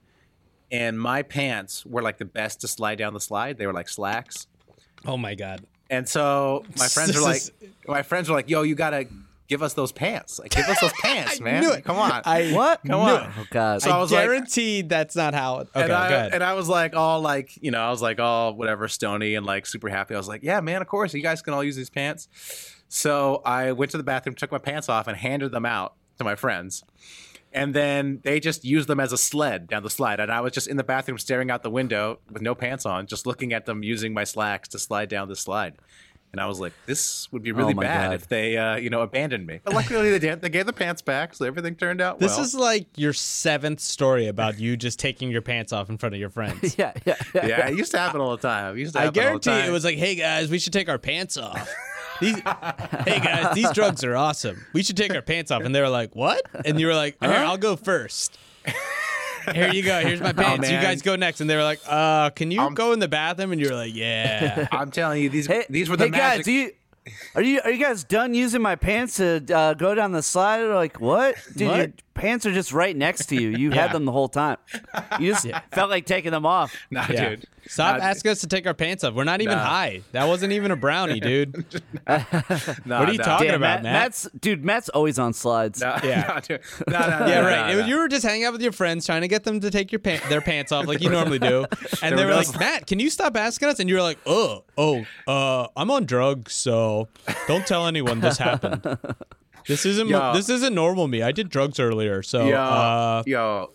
[0.70, 3.56] And my pants were like the best to slide down the slide.
[3.58, 4.46] They were like slacks.
[5.04, 5.64] Oh my god.
[5.90, 7.52] And so my friends This were like, is-
[7.86, 9.06] my friends were like, "Yo, you gotta
[9.46, 10.40] give us those pants.
[10.40, 11.62] Like, give us those pants, man.
[11.62, 11.84] knew it.
[11.84, 12.80] Come on." I What?
[12.84, 13.32] Come on.
[13.38, 13.82] Oh God.
[13.82, 15.60] So I I, was like- guaranteed that's not how.
[15.60, 18.18] It, okay, and I and I was like all like you know I was like
[18.18, 20.14] all whatever stony and like super happy.
[20.14, 22.28] I was like, yeah, man, of course you guys can all use these pants.
[22.88, 26.24] So I went to the bathroom, took my pants off, and handed them out to
[26.24, 26.82] my friends.
[27.52, 30.20] And then they just used them as a sled down the slide.
[30.20, 33.06] And I was just in the bathroom staring out the window with no pants on,
[33.06, 35.74] just looking at them using my slacks to slide down the slide.
[36.32, 38.14] And I was like, this would be really Oh bad God.
[38.14, 39.60] if they, uh, you know, abandoned me.
[39.64, 40.42] But luckily they didn't.
[40.42, 42.44] They gave the pants back, so everything turned out this well.
[42.44, 46.20] is like your seventh story about you just taking your pants off in front of
[46.20, 46.76] your friends.
[46.78, 47.46] yeah, yeah, yeah.
[47.46, 48.76] yeah, it used to happen all the time.
[48.76, 49.68] It used to I happen all the guarantee time.
[49.70, 51.72] it was like, hey guys, we should take our pants off.
[52.20, 54.64] These, hey guys, these drugs are awesome.
[54.72, 55.62] We should take our pants off.
[55.62, 56.42] And they were like, what?
[56.64, 58.38] And you were like, here, I'll go first.
[59.52, 60.00] Here you go.
[60.00, 60.68] Here's my pants.
[60.68, 60.82] you man.
[60.82, 61.40] guys go next.
[61.40, 63.52] And they were like, uh, can you go in the bathroom?
[63.52, 64.66] And you were like, yeah.
[64.72, 66.38] I'm telling you, these Hey, these were the hey magic.
[66.38, 66.70] guys, do you
[67.36, 70.62] are you are you guys done using my pants to uh, go down the slide?
[70.62, 71.36] Or like what?
[71.54, 71.92] Dude, your What?
[72.16, 73.50] Pants are just right next to you.
[73.50, 73.82] You Yeah.
[73.82, 74.56] had them the whole time.
[75.20, 76.74] You just felt like taking them off.
[76.90, 77.30] nah, Yeah.
[77.30, 77.44] dude.
[77.68, 79.14] Stop Nah, asking us to take our pants off.
[79.14, 79.64] We're not even Nah.
[79.64, 80.02] high.
[80.12, 81.64] That wasn't even a brownie, dude.
[82.06, 83.24] nah, what are you nah.
[83.24, 83.92] talking Damn, about, Matt, Matt?
[83.92, 84.64] Matt's dude.
[84.64, 85.80] Matt's always on slides.
[85.80, 86.26] Nah, Yeah.
[86.28, 86.60] nah, dude.
[86.86, 87.56] Nah, nah, nah, Yeah, nah, right.
[87.56, 87.86] nah, was- nah.
[87.86, 89.98] you were just hanging out with your friends, trying to get them to take your
[89.98, 91.66] pa- their pants off like you normally do,
[92.02, 94.18] and they were were like, "Matt, can you stop asking us?" And you were like,
[94.26, 97.08] "Oh, oh, uh, I'm on drugs, so
[97.48, 98.96] don't tell anyone this happened.
[99.68, 100.32] This isn't Yo.
[100.32, 101.22] this isn't normal me.
[101.22, 103.72] I did drugs earlier, so Yo, uh, yo,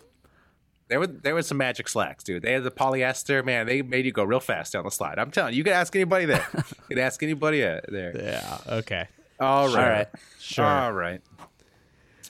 [0.88, 2.44] there were there was some magic slacks, dude.
[2.44, 3.66] They had the polyester, man.
[3.68, 5.20] They made you go real fast down the slide.
[5.20, 6.46] I'm telling you, you could ask anybody there.
[6.56, 8.12] you could ask anybody there.
[8.16, 9.08] yeah, okay,
[9.40, 10.08] All right, right.
[10.40, 10.66] sure.
[10.66, 11.22] all right.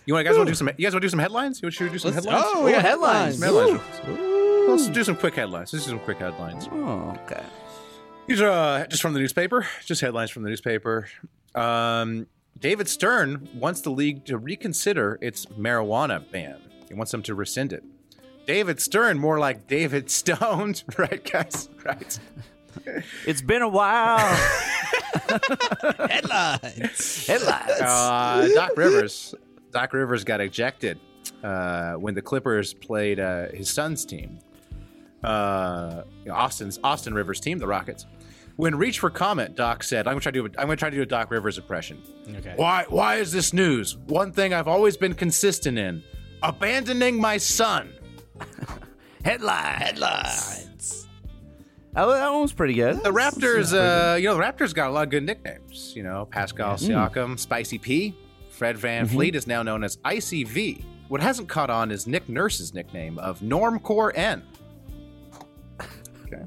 [0.06, 0.68] You want guys want to do some?
[0.70, 1.62] You guys want to do some headlines?
[1.62, 2.46] You want to do some Let's- headlines?
[2.48, 3.38] oh, we got headlines.
[3.40, 3.82] Some headlines.
[4.68, 5.72] Let's do some quick headlines.
[5.74, 6.68] Let's do some quick headlines.
[6.72, 7.44] Oh, okay.
[8.28, 11.08] These are uh, just from the newspaper, just headlines from the newspaper.
[11.54, 12.28] Um,
[12.60, 16.60] David Stern wants the league to reconsider its marijuana ban.
[16.88, 17.84] He wants them to rescind it.
[18.46, 21.70] David Stern, more like David Stoned, right, guys?
[21.84, 22.20] Right.
[23.28, 24.18] It's been a while.
[26.10, 27.28] headlines.
[27.28, 27.82] Headlines.
[27.82, 29.36] Uh, Doc Rivers.
[29.72, 30.98] Doc Rivers got ejected
[31.44, 34.40] uh, when the Clippers played uh, his son's team,
[35.24, 38.06] uh, Austin's Austin Rivers' team, the Rockets.
[38.58, 40.46] When reached for comment, Doc said, "I'm gonna try to do.
[40.46, 42.02] A, I'm gonna try to do a Doc Rivers impression.
[42.38, 42.54] Okay.
[42.56, 42.86] Why?
[42.90, 43.98] Why is this news?
[43.98, 46.04] One thing I've always been consistent in:
[46.44, 47.94] abandoning my son.
[49.24, 49.78] Headlines.
[49.84, 51.08] Headlines.
[51.94, 53.04] That one, that one was pretty good.
[53.04, 55.94] The Raptors, uh, you know, the Raptors got a lot of good nicknames.
[55.96, 58.18] You know, Pascal Siakam, Spicy P,
[58.50, 60.84] Fred VanVleet is now known as ICV.
[61.10, 64.44] What hasn't caught on is Nick Nurse's nickname of Normcore N.
[66.26, 66.46] Okay.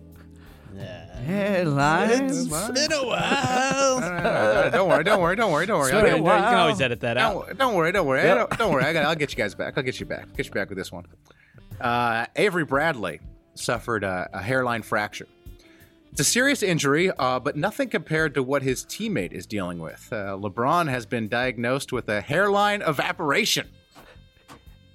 [1.25, 2.47] Headlines.
[2.47, 3.85] It's been a while.
[4.25, 5.93] Uh, don't worry, don't worry, don't worry, don't worry.
[5.93, 7.59] I'll Okay, you can always edit that Don't, out.
[7.59, 8.85] don't worry, don't worry, I don't, don't worry.
[8.85, 9.75] I got, I'll get you guys back.
[9.77, 10.35] I'll get you back.
[10.37, 11.05] Get you back with this one.
[11.81, 13.20] Uh, Avery Bradley
[13.55, 15.29] suffered a, a hairline fracture.
[16.12, 20.09] It's a serious injury, uh, but nothing compared to what his teammate is dealing with.
[20.12, 23.68] Uh, LeBron has been diagnosed with a hairline evaporation.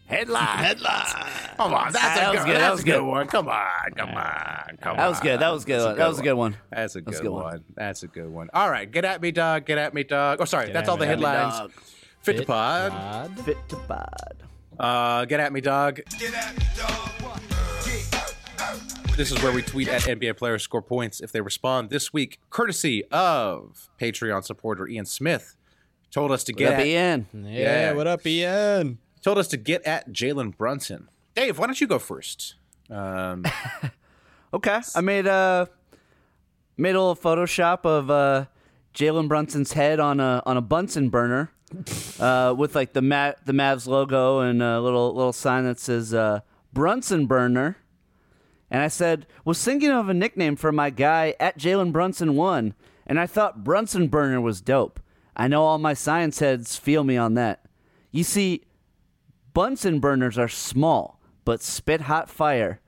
[0.09, 0.41] Headline.
[0.57, 1.05] Headline.
[1.57, 3.03] Come on, that's That a was good, good, that was a good good.
[3.03, 3.27] one.
[3.27, 4.97] Come on, come on, come on.
[4.97, 6.57] That was good, that was good, That's that was a good one.
[6.71, 7.43] That's a good, That's a good one.
[7.43, 7.63] one.
[7.75, 8.49] That's a good one.
[8.53, 9.65] All right, get at me, dog.
[9.65, 10.39] Get at me, dog.
[10.41, 11.51] Oh, sorry, Get that's all the me, dog.
[11.51, 11.71] headlines.
[12.21, 13.39] Fit, to pod.
[13.45, 14.43] Fit to pod.
[14.79, 16.01] Uh, get at me, dog.
[19.15, 22.39] This is where we tweet at NBA players score points if they respond this week,
[22.49, 25.55] courtesy of Patreon supporter Ian Smith.
[26.09, 27.27] Told us to get up, at, Ian?
[27.33, 28.97] Yeah, what up, Ian?
[29.21, 31.09] Told us to get at Jalen Brunson.
[31.35, 32.55] Dave, why don't you go first?
[32.89, 33.45] Um,
[34.51, 35.69] Okay, I made a
[36.75, 38.45] made a little Photoshop of uh,
[38.95, 41.51] Jalen Brunson's head on a on a Bunsen burner,
[42.19, 46.15] uh, with like the Ma- the Mavs logo and a little little sign that says
[46.15, 46.39] uh,
[46.73, 47.77] Brunson burner.
[48.71, 52.73] And I said, was thinking of a nickname for my guy at Jalen Brunson one,
[53.05, 54.99] and I thought Brunson burner was dope.
[55.35, 57.65] I know all my science heads feel me on that.
[58.11, 58.63] You see,
[59.53, 62.79] Bunsen burners are small, but spit hot fire.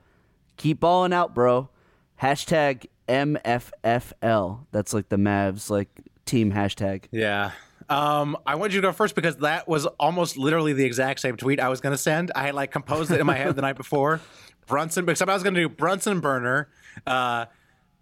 [0.57, 1.69] Keep balling out, bro.
[2.21, 4.65] Hashtag MFFL.
[4.71, 5.89] That's like the Mavs like
[6.25, 7.05] team hashtag.
[7.11, 7.51] yeah.
[7.89, 11.35] Um, I wanted you to go first because that was almost literally the exact same
[11.35, 12.31] tweet I was going to send.
[12.33, 14.21] I had like composed it in my head the night before.
[14.67, 16.69] Brunson, except I was going to do Brunson burner,
[17.05, 17.47] uh,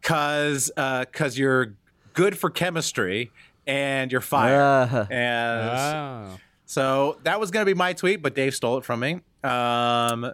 [0.03, 1.73] cause uh, cause you're
[2.13, 3.31] good for chemistry
[3.65, 4.61] and you're fire.
[4.61, 6.37] Uh, and Wow.
[6.69, 9.21] So that was going to be my tweet, but Dave stole it from me.
[9.43, 10.31] Um,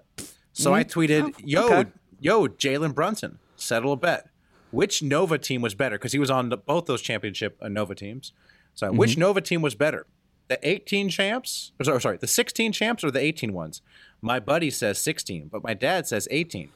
[0.52, 1.90] so I tweeted, "Yo, okay.
[2.20, 4.28] yo, Jalen Brunson, settle a bet.
[4.72, 5.98] Which Nova team was better?
[5.98, 8.34] Because he was on the, both those championship uh, Nova teams.
[8.74, 10.08] So which Nova team was better?
[10.50, 11.72] The 18 champs?
[11.80, 13.82] Or sorry, sorry, the 16 champs or the 18 ones?
[14.22, 16.70] My buddy says 16, but my dad says 18.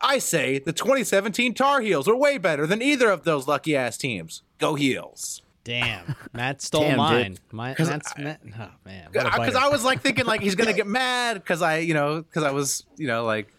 [0.00, 3.98] I say the 2017 Tar Heels are way better than either of those lucky ass
[3.98, 4.42] teams.
[4.56, 5.42] Go Heels.
[5.64, 7.38] Damn, Matt stole Damn, mine.
[7.52, 9.54] My, Matt's, Matt, oh man, because.
[9.54, 12.50] I was like thinking like he's gonna get mad because I you know because I
[12.50, 13.52] was you know like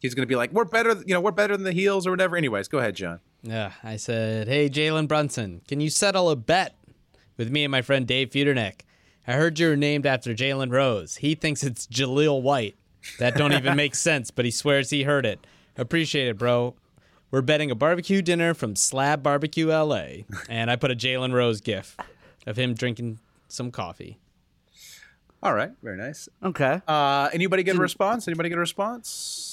[0.00, 2.36] he's gonna be like we're better you know we're better than the heels or whatever.
[2.36, 3.20] Anyways, go ahead, John.
[3.42, 6.74] Yeah, I said, "Hey, Jalen Brunson, can you settle a bet
[7.36, 8.80] with me and my friend Dave Feudernick?
[9.26, 11.16] I heard you were named after Jalen Rose.
[11.16, 12.76] He thinks it's Jaleel White.
[13.18, 15.46] That don't even make sense, but he swears he heard it.
[15.76, 16.76] Appreciate it, bro.
[17.30, 20.06] We're betting a barbecue dinner from Slab Barbecue LA,
[20.48, 21.96] and I put a Jalen Rose gif
[22.46, 23.18] of him drinking
[23.48, 24.18] some coffee.
[25.42, 26.28] All right, very nice.
[26.42, 26.80] Okay.
[26.88, 28.26] Uh, anybody get a response?
[28.26, 29.45] Anybody get a response?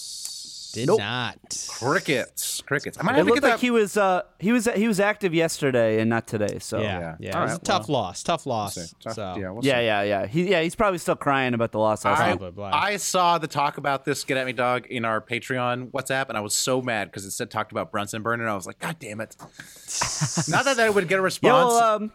[0.74, 1.00] Did Nope.
[1.00, 1.68] not.
[1.70, 2.98] Crickets, crickets.
[3.00, 3.60] I might It to get looked like that.
[3.60, 6.58] he was uh he was he was active yesterday and not today.
[6.60, 7.16] So Yeah, yeah.
[7.20, 7.36] yeah.
[7.36, 8.24] All it was right, a tough well, loss.
[8.24, 8.76] Tough loss.
[8.76, 8.96] see.
[9.00, 10.26] Tough- so yeah, we'll yeah, yeah, yeah.
[10.26, 12.38] He yeah he's probably still crying about the loss last I,
[12.74, 16.38] I saw the talk about this Get At Me Dog in our Patreon WhatsApp, and
[16.38, 18.80] I was so mad because it said talked about Brunson Burner, and I was like,
[18.80, 19.36] God damn it.
[20.50, 21.74] Not that I would get a Yeah, response.
[21.74, 22.12] well, um,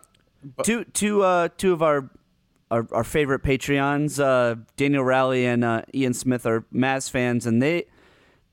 [0.65, 2.11] two two uh two of our
[2.71, 7.63] our, our favorite Patreons, uh, Daniel Rowley and uh, Ian Smith, are Mavs fans, and
[7.63, 7.87] they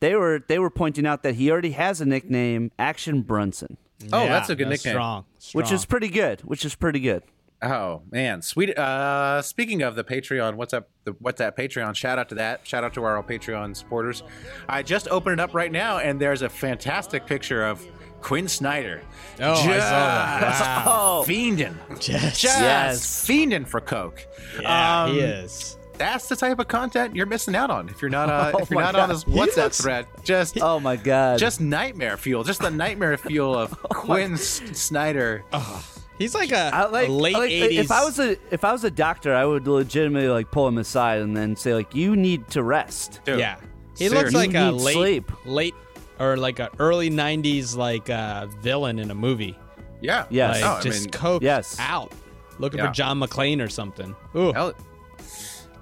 [0.05, 3.77] they were they were pointing out that he already has a nickname, Action Brunson,
[4.13, 4.93] oh, Yeah, that's a good nickname.
[4.93, 6.41] Strong, which is pretty good.
[6.41, 7.23] Which is pretty good.
[7.61, 8.77] Oh man, sweet.
[8.77, 10.89] Uh, speaking of the Patreon, what's up?
[11.05, 11.95] The what's that Patreon?
[11.95, 12.67] Shout out to that.
[12.67, 14.21] Shout out to our Patreon supporters.
[14.69, 17.83] I just opened it up right now, and there's a fantastic picture of
[18.21, 19.01] Quin Snyder.
[19.39, 20.39] Oh, I saw that.
[20.41, 21.23] Just Wow.
[21.27, 21.75] fiending,
[22.07, 22.39] Yes.
[22.39, 23.25] just Yes.
[23.27, 24.27] fiending for coke.
[24.61, 25.77] Yeah, he Um, is.
[25.97, 28.69] That's the type of content you're missing out on if you're not uh, Oh if
[28.69, 30.07] you're my not on this He WhatsApp looks- thread.
[30.23, 31.39] Just Oh my god!
[31.39, 32.43] just nightmare fuel.
[32.43, 35.43] Just the nightmare fuel of Quin S- Snyder.
[36.17, 37.71] He's like a, I, like, a late like, 80s.
[37.73, 40.77] If I was a if I was a doctor, I would legitimately like pull him
[40.77, 43.57] aside and then say like, "You need to rest." Dude, yeah,
[43.97, 45.31] he looks like You a need late, sleep.
[45.45, 45.75] late,
[46.19, 49.57] or like a early '90s like uh, villain in a movie.
[50.01, 50.25] Yeah.
[50.29, 50.61] Yes.
[50.61, 51.77] Like Oh, I just mean, coked Yes.
[51.79, 52.13] out,
[52.59, 52.87] looking Yeah.
[52.87, 54.15] for John McClane or something.
[54.37, 54.73] Ooh, hell,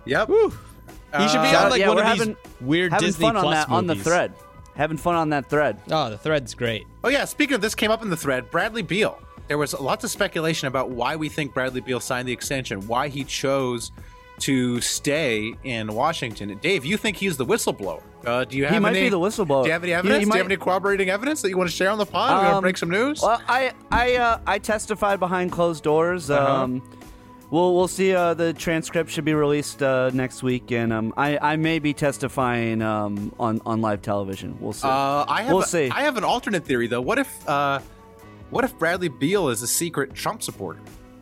[0.05, 0.27] yep.
[0.27, 3.25] he should be Shout on like yeah, one we're of having, these weird having Disney
[3.25, 4.33] fun on Plus that on the thread.
[4.75, 5.77] Having fun on that thread.
[5.91, 6.85] Oh, the thread's great.
[7.03, 8.49] Oh yeah, speaking of this, came up in the thread.
[8.49, 9.19] Bradley Beal.
[9.47, 13.09] There was lots of speculation about why we think Bradley Beal signed the extension, why
[13.09, 13.91] he chose
[14.39, 16.57] to stay in Washington.
[16.59, 18.01] Dave, you think he's the whistleblower?
[18.25, 19.63] Uh, do you have He might any, be the whistleblower.
[19.63, 20.19] Do you have any He- evidence?
[20.19, 22.29] he do you have any corroborating evidence that you want to share on the pod?
[22.31, 23.21] we want to Um, break some news?
[23.21, 26.31] Well, I I uh, I testified behind closed doors.
[26.31, 26.63] Uh-huh.
[26.63, 26.81] Um,
[27.53, 28.13] we'll we'll see.
[28.13, 31.93] Uh, the transcript should be released uh, next week, and um, I I may be
[31.93, 34.57] testifying um, on on live television.
[34.59, 34.87] We'll see.
[34.87, 35.89] Uh, I have we'll a- see.
[35.89, 37.01] I have an alternate theory though.
[37.01, 37.79] What if uh,
[38.49, 40.79] what if Bradley Beal is a secret Trump supporter?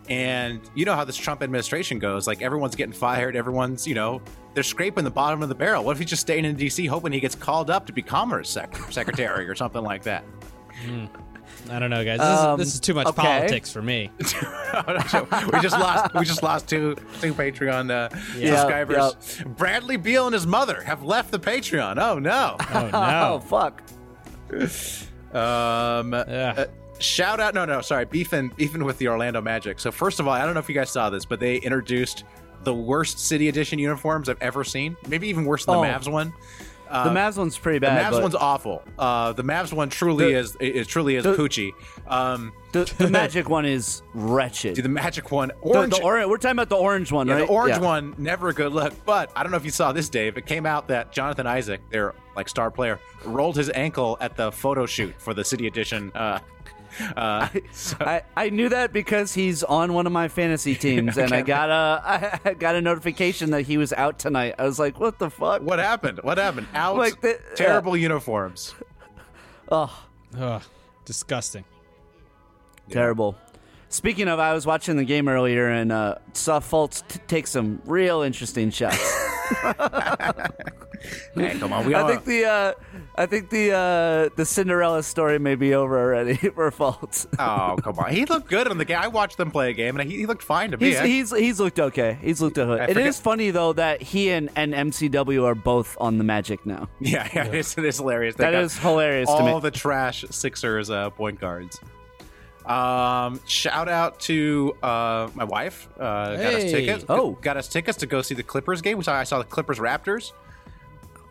[0.09, 2.27] And you know how this Trump administration goes.
[2.27, 3.35] Like everyone's getting fired.
[3.35, 4.21] Everyone's you know
[4.53, 5.83] they're scraping the bottom of the barrel.
[5.83, 6.85] What if he's just staying in D.C.
[6.85, 10.25] hoping he gets called up to be Commerce sec- Secretary or something like that?
[11.71, 12.19] I don't know, guys.
[12.19, 13.21] This, Um, is, this is too much okay.
[13.21, 14.11] politics for me.
[14.19, 16.13] we just lost.
[16.13, 19.41] We just lost two two Patreon uh, Yeah, subscribers.
[19.57, 21.97] Bradley Beal and his mother have left the Patreon.
[22.01, 22.57] Oh no.
[22.59, 23.81] Oh Oh fuck.
[25.33, 26.53] Um, Yeah.
[26.57, 26.65] uh,
[26.99, 27.53] shout out.
[27.53, 28.05] No, no, sorry.
[28.05, 29.79] Beefing, beefing with the Orlando Magic.
[29.79, 32.25] So first of all, I don't know if you guys saw this, but they introduced
[32.63, 34.95] the worst City Edition uniforms I've ever seen.
[35.07, 35.81] Maybe even worse than Oh.
[35.81, 36.33] the Mavs one.
[36.91, 37.97] The Mavs one's pretty bad.
[37.97, 38.03] The.
[38.09, 38.83] Mavs but one's awful.
[38.99, 40.57] Uh, the Mavs one truly The- is.
[40.59, 41.71] It truly is the-.
[42.07, 44.75] Um, the, the Magic one is wretched.
[44.75, 45.95] the Magic one, orange.
[45.95, 46.29] the orange.
[46.29, 47.47] We're talking about the orange one, Yeah, right?
[47.47, 47.83] the orange Yeah.
[47.85, 48.93] one, never a good look.
[49.05, 50.37] But I don't know if you saw this, Dave.
[50.37, 54.51] It came out that Jonathan Isaac, their like star player, rolled his ankle at the
[54.51, 56.11] photo shoot for the City Edition.
[56.15, 56.39] Uh,
[57.15, 61.33] uh, so- I, I knew that because he's on one of my fantasy teams, and
[61.33, 64.55] I got a I got a notification that he was out tonight.
[64.59, 66.19] I was like, "What the fuck?" what happened?
[66.23, 66.67] What happened?
[66.73, 66.97] Out.
[66.97, 68.73] Like the- terrible uniforms.
[69.71, 70.05] Oh,
[70.37, 70.61] Ugh,
[71.05, 71.63] disgusting.
[72.89, 73.35] terrible.
[73.89, 77.81] Speaking of, I was watching the game earlier and uh, saw Fultz t- take some
[77.85, 78.97] real interesting shots.
[81.35, 82.07] Hey, come on, we I all.
[82.07, 82.73] think the uh,
[83.13, 87.27] I think the uh, the Cinderella story may be over already for Fultz.
[87.37, 88.11] oh, come on.
[88.11, 88.99] He looked good on the game.
[89.01, 90.87] I watched them play a game, and he, he looked fine to me.
[90.87, 92.17] He's, I- he's he's looked okay.
[92.21, 92.81] He's looked okay.
[92.81, 96.87] I It funny though that he and, and MCW are both on the Magic now.
[97.01, 98.35] yeah, yeah, It's, it is hilarious.
[98.35, 99.59] They That got is hilarious to All me.
[99.61, 101.79] the trash Sixers uh, point guards.
[102.65, 105.89] Um, shout out to uh, my wife.
[105.99, 106.71] Uh, got us Hey.
[106.71, 107.05] tickets.
[107.09, 107.31] Oh.
[107.41, 108.97] got us tickets to go see the Clippers game.
[108.97, 109.13] We saw.
[109.15, 110.31] I saw the Clippers Raptors.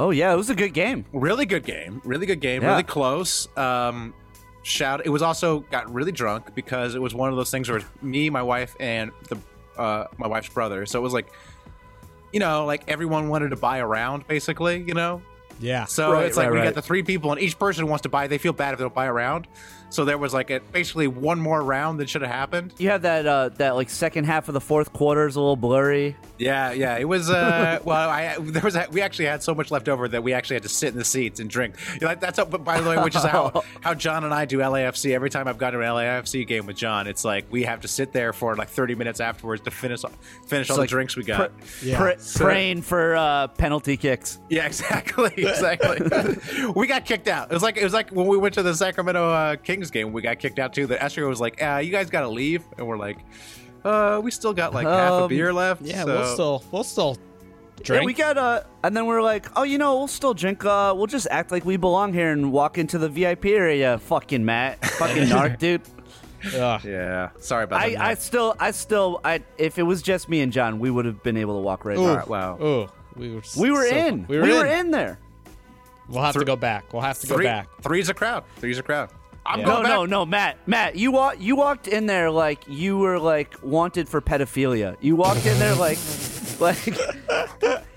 [0.01, 1.05] Oh yeah, it was a good game.
[1.13, 2.01] Really good game.
[2.07, 2.63] Really good game.
[2.63, 2.71] Yeah.
[2.71, 3.55] Really close.
[3.55, 4.15] Um,
[4.63, 5.03] shout.
[5.05, 8.31] It was also got really drunk because it was one of those things where me,
[8.31, 9.37] my wife, and the
[9.77, 10.87] uh, my wife's brother.
[10.87, 11.31] So it was like,
[12.33, 14.83] you know, like everyone wanted to buy a round, basically.
[14.83, 15.21] You know.
[15.61, 15.85] Yeah.
[15.85, 16.65] So Right, it's like right, we right.
[16.65, 18.27] got the three people, and each person wants to buy.
[18.27, 19.49] They feel bad if they don't buy a round.
[19.91, 22.73] So there was like a, basically one more round that should have happened.
[22.79, 25.57] You have that uh, that like second half of the fourth quarter is a little
[25.57, 26.17] blurry.
[26.39, 26.97] Yeah, yeah.
[26.97, 27.29] It was.
[27.29, 28.77] Uh, well, I there was.
[28.77, 30.97] A, we actually had so much left over that we actually had to sit in
[30.97, 31.75] the seats and drink.
[31.95, 34.45] You know, like, that's how, by the way, which is how how John and I
[34.45, 35.13] do LAFC.
[35.13, 37.89] Every time I've gone to an LAFC game with John, it's like we have to
[37.89, 40.03] sit there for like thirty minutes afterwards to finish
[40.47, 41.51] finish all like the drinks we got.
[41.83, 41.99] Yeah.
[41.99, 44.39] Pr- So- praying for uh, penalty kicks.
[44.49, 46.71] Yeah, exactly, exactly.
[46.75, 47.51] we got kicked out.
[47.51, 50.13] It was like it was like when we went to the Sacramento uh, Kings game.
[50.13, 50.87] We got kicked out too.
[50.87, 53.17] The Esther was like, uh, "You guys got to leave," and we're like,
[53.83, 56.85] "Uh, we still got like half a Um, beer left." Yeah, so- we'll still we'll
[56.85, 57.17] still
[57.83, 58.03] drink.
[58.03, 60.65] Yeah, we got uh, and then we're like, oh, you know, we'll still drink.
[60.65, 63.97] Uh, we'll just act like we belong here and walk into the VIP area.
[63.99, 65.81] Fucking Matt, fucking narc, dude.
[66.55, 66.85] Ugh.
[66.85, 68.01] Yeah, sorry about I, that.
[68.01, 69.43] I still, I still, I.
[69.57, 71.97] If it was just me and John, we would have been able to walk right.
[71.99, 72.09] Ooh.
[72.19, 72.23] in.
[72.27, 72.59] Wow.
[72.61, 74.27] Ooh, we were We were so- in.
[74.29, 74.91] We were, in.
[74.91, 75.19] there.
[76.09, 76.93] We'll have to go back.
[76.93, 77.69] We'll have to go back.
[77.83, 78.43] three's a crowd.
[78.57, 79.11] Three's a crowd.
[79.51, 79.67] I'm Yeah.
[79.67, 83.55] No, no, no, Matt, Matt, you walk, you walked in there like you were like
[83.63, 84.97] wanted for pedophilia.
[85.01, 85.99] You walked in there like,
[86.61, 86.87] like,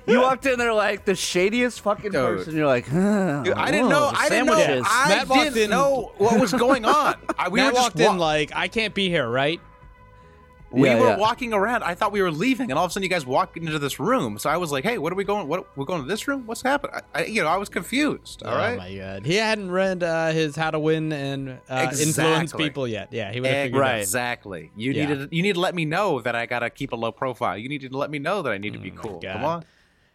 [0.07, 2.13] you walked in there like the shadiest fucking Dude.
[2.13, 2.55] person.
[2.55, 4.11] You're like, huh, Dude, I didn't know.
[4.13, 4.81] I didn't know.
[4.85, 7.15] I Matt walked didn't in- know what was going on.
[7.37, 9.59] I, we Matt were walked just in wa- like I can't be here, right?
[10.73, 11.17] We Yeah, were yeah.
[11.17, 11.83] walking around.
[11.83, 13.99] I thought we were leaving, and all of a sudden you guys walked into this
[13.99, 14.39] room.
[14.39, 15.47] So I was like, "Hey, what are we going?
[15.47, 16.45] What we're going to this room?
[16.47, 18.41] What's happening?" I, I, you know, I was confused.
[18.43, 18.77] All oh right.
[18.77, 23.09] my god, he hadn't read uh, his How to Win and uh, Influence People yet.
[23.11, 23.99] Yeah, he would have figured out.
[23.99, 24.71] Exactly.
[24.75, 25.05] You Yeah.
[25.05, 27.57] needed you need to let me know that I gotta keep a low profile.
[27.57, 29.17] You need to let me know that I need to be cool.
[29.17, 29.33] Oh God.
[29.33, 29.65] Come on.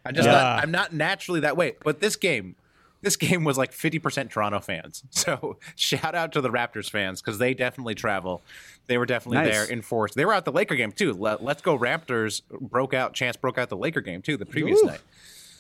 [0.05, 1.77] I just not, I'm not naturally that way.
[1.85, 2.57] But this game,
[3.03, 5.05] this game was like 50% Toronto fans.
[5.11, 8.43] So shout out to the Raptors fans because they definitely travel.
[8.89, 9.53] They were definitely Nice.
[9.53, 10.15] there in force.
[10.15, 11.13] They were at the Laker game too.
[11.13, 13.15] Let, Let's go Raptors broke out.
[13.15, 14.87] Chance broke out the Laker game too the previous Ooh.
[14.87, 15.01] night.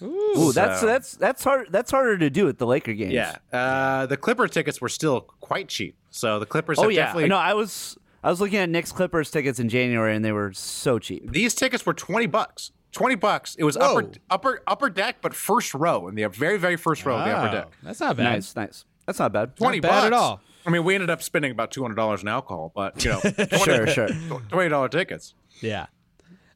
[0.02, 1.68] Ooh, that's So- that's that's hard.
[1.70, 3.12] That's harder to do at the Laker games.
[3.12, 3.36] Yeah.
[3.52, 5.96] Uh, the Clipper tickets were still quite cheap.
[6.10, 7.06] So the Clippers Oh have yeah.
[7.06, 10.32] definitely No, I was I was looking at Knicks Clippers tickets in January and they
[10.32, 11.30] were so cheap.
[11.30, 12.70] These tickets were twenty bucks.
[12.92, 13.54] Twenty bucks.
[13.56, 13.98] It was Whoa.
[13.98, 17.32] upper upper upper deck, but first row in the very very first row of the
[17.36, 17.68] upper deck.
[17.82, 18.24] That's not bad.
[18.32, 18.84] Nice, nice.
[19.04, 19.56] That's not bad.
[19.56, 20.40] Twenty bad bucks at all.
[20.66, 23.20] I mean, we ended up spending about two hundred dollars in alcohol, but you know,
[23.20, 24.08] 20, Sure, sure.
[24.48, 25.34] twenty dollar tickets.
[25.60, 25.86] Yeah.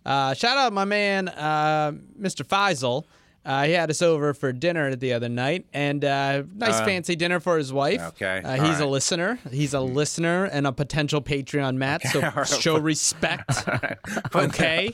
[0.05, 2.44] Uh, shout out my man, uh, Mr.
[2.44, 3.05] Faisal.
[3.44, 7.40] Uh, he had us over for dinner the other night, and uh, nice fancy dinner
[7.40, 8.00] for his wife.
[8.00, 9.38] okay, uh, all he's a listener.
[9.50, 12.07] He's a listener and a potential Patreon Matt.
[12.07, 12.46] So all right.
[12.46, 13.50] show respect.
[14.34, 14.92] okay.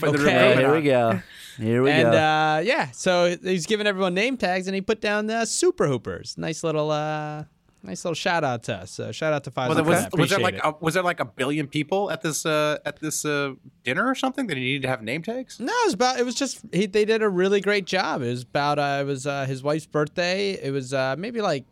[0.00, 0.56] The okay.
[0.56, 1.20] Here we go.
[1.58, 2.16] Here we And go.
[2.18, 6.38] uh, yeah, so he's giving everyone name tags, and he put down the Super Hoopers.
[6.38, 7.44] Nice little, uh,
[7.82, 8.90] nice little shout out to us.
[8.90, 9.68] So shout out to Faisal.
[9.68, 10.60] Was, was, was there like it.
[10.64, 13.54] a, was there like a billion people at this uh, at this uh,
[13.84, 15.58] dinner or something that he needed to have name tags?
[15.60, 16.18] No, it was about.
[16.20, 16.86] It was just he.
[16.86, 18.22] They did a really great job.
[18.22, 18.78] It was about.
[18.78, 20.52] Uh, it was uh, his wife's birthday.
[20.52, 21.64] It was uh, maybe like,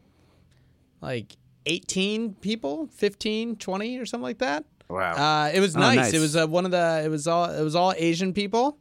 [1.01, 1.37] like
[1.67, 4.65] 18 people, 15, 20 or something like that.
[4.89, 5.13] Wow.
[5.13, 5.97] Uh, it was Oh, nice.
[5.97, 6.15] nice.
[6.15, 7.03] It was uh, one of the.
[7.05, 7.45] It was all.
[7.45, 8.79] It was all Asian people,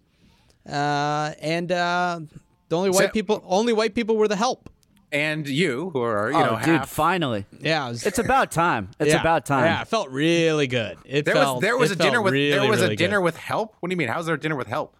[0.69, 2.21] uh, and uh,
[2.69, 3.43] the only white So- people.
[3.45, 4.69] Only white people were the help.
[5.11, 6.89] And you, who are you oh, know dude, half.
[6.89, 7.45] finally.
[7.59, 8.89] Yeah, it was, It's about time.
[8.99, 9.65] It's yeah, about time.
[9.65, 10.97] Yeah, it felt really good.
[11.05, 13.17] It There felt, was there was a dinner felt with there was really a dinner
[13.17, 13.23] good.
[13.23, 13.75] with help.
[13.79, 14.09] What do you mean?
[14.09, 14.95] How's there a dinner with help?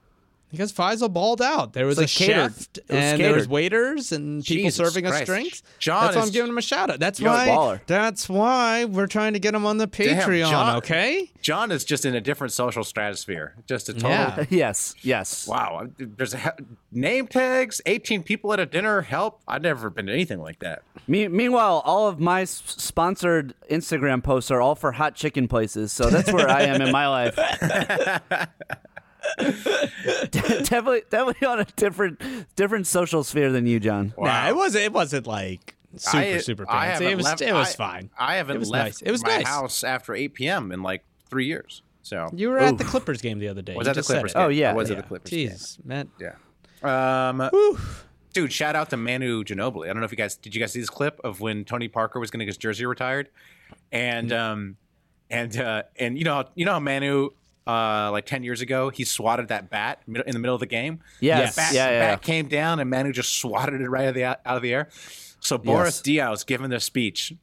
[0.51, 1.73] Because Faisal balled out.
[1.73, 2.53] There was like a catered.
[2.53, 5.63] chef It was and there was waiters and people Jesus serving us drinks.
[5.79, 6.99] John that's why I'm giving him a shout out.
[6.99, 7.47] That's why.
[7.47, 7.79] baller.
[7.87, 10.49] That's why we're trying to get him on the Damn, Patreon.
[10.49, 11.31] John- okay.
[11.41, 13.55] John is just in a different social stratosphere.
[13.67, 14.09] Just a total.
[14.09, 14.45] Yeah.
[14.49, 15.47] yes, yes.
[15.47, 15.87] Wow.
[15.97, 16.55] There's a,
[16.91, 17.79] name tags.
[17.85, 19.01] 18 people at a dinner.
[19.01, 19.41] Help.
[19.47, 20.81] I've never been to anything like that.
[21.07, 25.91] Me- meanwhile, all of my s- sponsored Instagram posts are all for hot chicken places,
[25.93, 27.37] so that's where I am in my life.
[30.31, 32.21] definitely, definitely on a different,
[32.55, 34.13] different social sphere than you, John.
[34.17, 34.85] Nah, it wasn't.
[34.85, 37.05] It wasn't like super I- super I fancy.
[37.05, 37.25] It was.
[37.25, 38.09] left- it was I- fine.
[38.17, 39.01] I haven't It was left nice.
[39.01, 39.47] It was my nice.
[39.47, 40.71] house after 8 p.m.
[40.71, 41.81] in like three years.
[42.03, 43.75] So You were at the Clippers game the other day.
[43.75, 44.33] was You at the Clippers.
[44.33, 44.43] game.
[44.43, 44.71] Oh, yeah.
[44.71, 44.95] I was Yeah.
[44.97, 45.29] at the Clippers.
[45.29, 45.49] game.
[45.49, 46.09] Jeez, man.
[46.19, 46.33] Yeah.
[46.81, 47.49] Um,
[48.33, 49.85] dude, shout out to Manu Ginobili.
[49.85, 50.55] I don't know if you guys did.
[50.55, 52.85] You guys see this clip of when Tony Parker was going to get his jersey
[52.85, 53.29] retired,
[53.91, 54.77] and um,
[55.29, 57.31] and uh, and you know you know how Manu.
[57.67, 61.01] Uh, like ten years ago, he swatted that bat in the middle of the game.
[61.19, 61.55] Yes.
[61.55, 64.15] the bat, Yeah, yeah, bat came down, and Manu just swatted it right out of
[64.15, 64.89] the out of the air.
[65.39, 67.33] So Boris Diaw's giving the speech,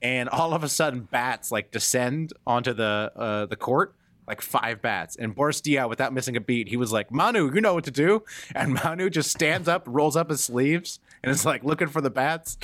[0.00, 3.94] and all of a sudden, bats like descend onto the uh, the court,
[4.26, 5.16] like five bats.
[5.16, 7.90] And Boris Diaw, without missing a beat, he was like, "Manu, you know what to
[7.90, 8.22] do."
[8.54, 12.10] And Manu just stands up, rolls up his sleeves, and is like looking for the
[12.10, 12.56] bats.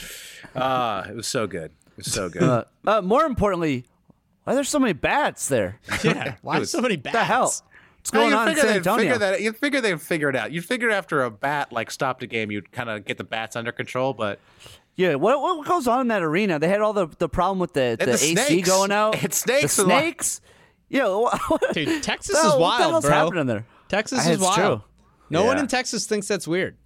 [0.54, 1.72] Uh, it was so good.
[1.90, 2.42] It was so good.
[2.42, 3.84] Uh, uh, more importantly,
[4.48, 5.78] why are there so many bats there?
[6.02, 6.36] Yeah.
[6.40, 7.12] Why so many bats?
[7.14, 7.42] What the hell?
[7.98, 9.02] What's going you'd on in figure San Antonio?
[9.04, 10.52] Figure that, you'd figure they'd figure it out.
[10.52, 13.56] You'd figure after a bat like stopped a game, you'd kind of get the bats
[13.56, 14.14] under control.
[14.14, 14.40] But
[14.96, 16.58] Yeah, what what goes on in that arena?
[16.58, 19.22] They had all the, the problem with the, the, the AC going out.
[19.22, 20.40] It's snakes The and like- snakes.
[20.88, 21.28] Yeah,
[21.74, 23.12] Dude, Texas the is hell- wild, What the hell's bro.
[23.14, 23.66] happening there?
[23.88, 24.54] Texas It's is wild.
[24.56, 24.82] true.
[25.28, 26.76] No one in Texas thinks that's weird.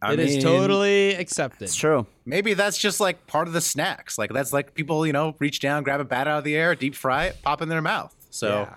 [0.00, 1.64] I It is mean, totally accepted.
[1.64, 2.06] It's true.
[2.24, 4.16] Maybe that's just like part of the snacks.
[4.18, 6.74] Like that's like people, you know, reach down, grab a bat out of the air,
[6.76, 8.14] deep fry it, pop in their mouth.
[8.30, 8.74] So Yeah.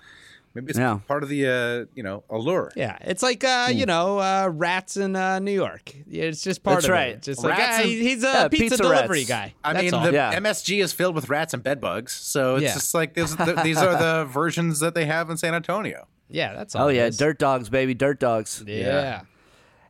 [0.54, 0.98] maybe it's Yeah.
[1.06, 2.72] part of the uh, you know allure.
[2.74, 3.72] Yeah, it's like uh, Hmm.
[3.78, 5.92] you know, uh, rats in uh, New York.
[6.10, 7.10] It's just part That's of right.
[7.12, 7.22] it.
[7.22, 9.28] Just like Rats ah, and- he's a yeah, pizza, pizza delivery rats.
[9.28, 9.54] guy.
[9.62, 10.04] I That's mean, all.
[10.04, 10.32] the Yeah.
[10.40, 12.74] MSG is filled with rats and bed bugs, so it's Yeah.
[12.74, 16.08] just like this, th- these are the versions that they have in San Antonio.
[16.28, 16.86] yeah, that's all.
[16.86, 18.64] Oh yeah, dirt dogs, baby, dirt dogs.
[18.66, 19.20] Yeah.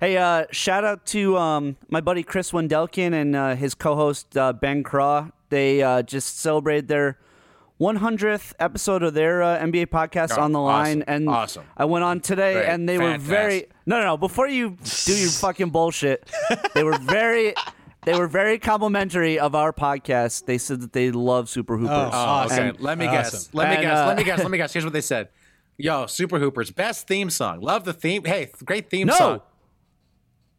[0.02, 4.52] Hey, uh, shout out to um, my buddy Chris Wendelkin and uh, his co-host uh,
[4.52, 5.28] Ben Craw.
[5.48, 7.18] They uh, just celebrated their
[7.80, 11.14] 100th episode of their uh, NBA podcast Oh, on the line, awesome.
[11.14, 11.64] and Awesome.
[11.76, 12.68] I went on today, Great.
[12.68, 14.16] and they were very no, no, no.
[14.16, 16.28] Before you do your fucking bullshit,
[16.74, 17.54] they were very.
[18.04, 20.46] They were very complimentary of our podcast.
[20.46, 21.94] They said that they love Super Hoopers.
[21.96, 22.68] Oh, Oh, Awesome.
[22.70, 22.78] okay.
[22.80, 23.32] Let me guess.
[23.32, 23.50] Awesome.
[23.52, 23.98] Let me And, guess.
[23.98, 24.38] uh, let me guess.
[24.40, 24.72] Let me guess.
[24.72, 25.28] Here's what they said.
[25.76, 27.60] Yo, Super Hoopers, best theme song.
[27.60, 28.24] Love the theme.
[28.24, 29.14] Hey, great theme No.
[29.14, 29.40] song.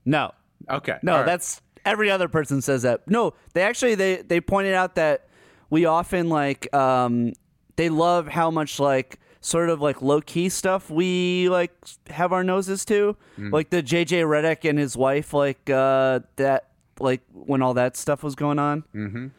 [0.05, 0.31] No,
[0.69, 0.97] Okay.
[1.01, 1.25] No, right.
[1.25, 3.07] that's every other person says that.
[3.07, 5.27] No, they actually they they pointed out that
[5.69, 7.33] we often like um
[7.75, 11.71] they love how much like sort of like low key stuff we like
[12.09, 13.17] have our noses to.
[13.37, 13.51] Mm.
[13.51, 18.23] Like the JJ Redick and his wife like uh that like when all that stuff
[18.23, 18.83] was going on.
[18.95, 19.31] Mm.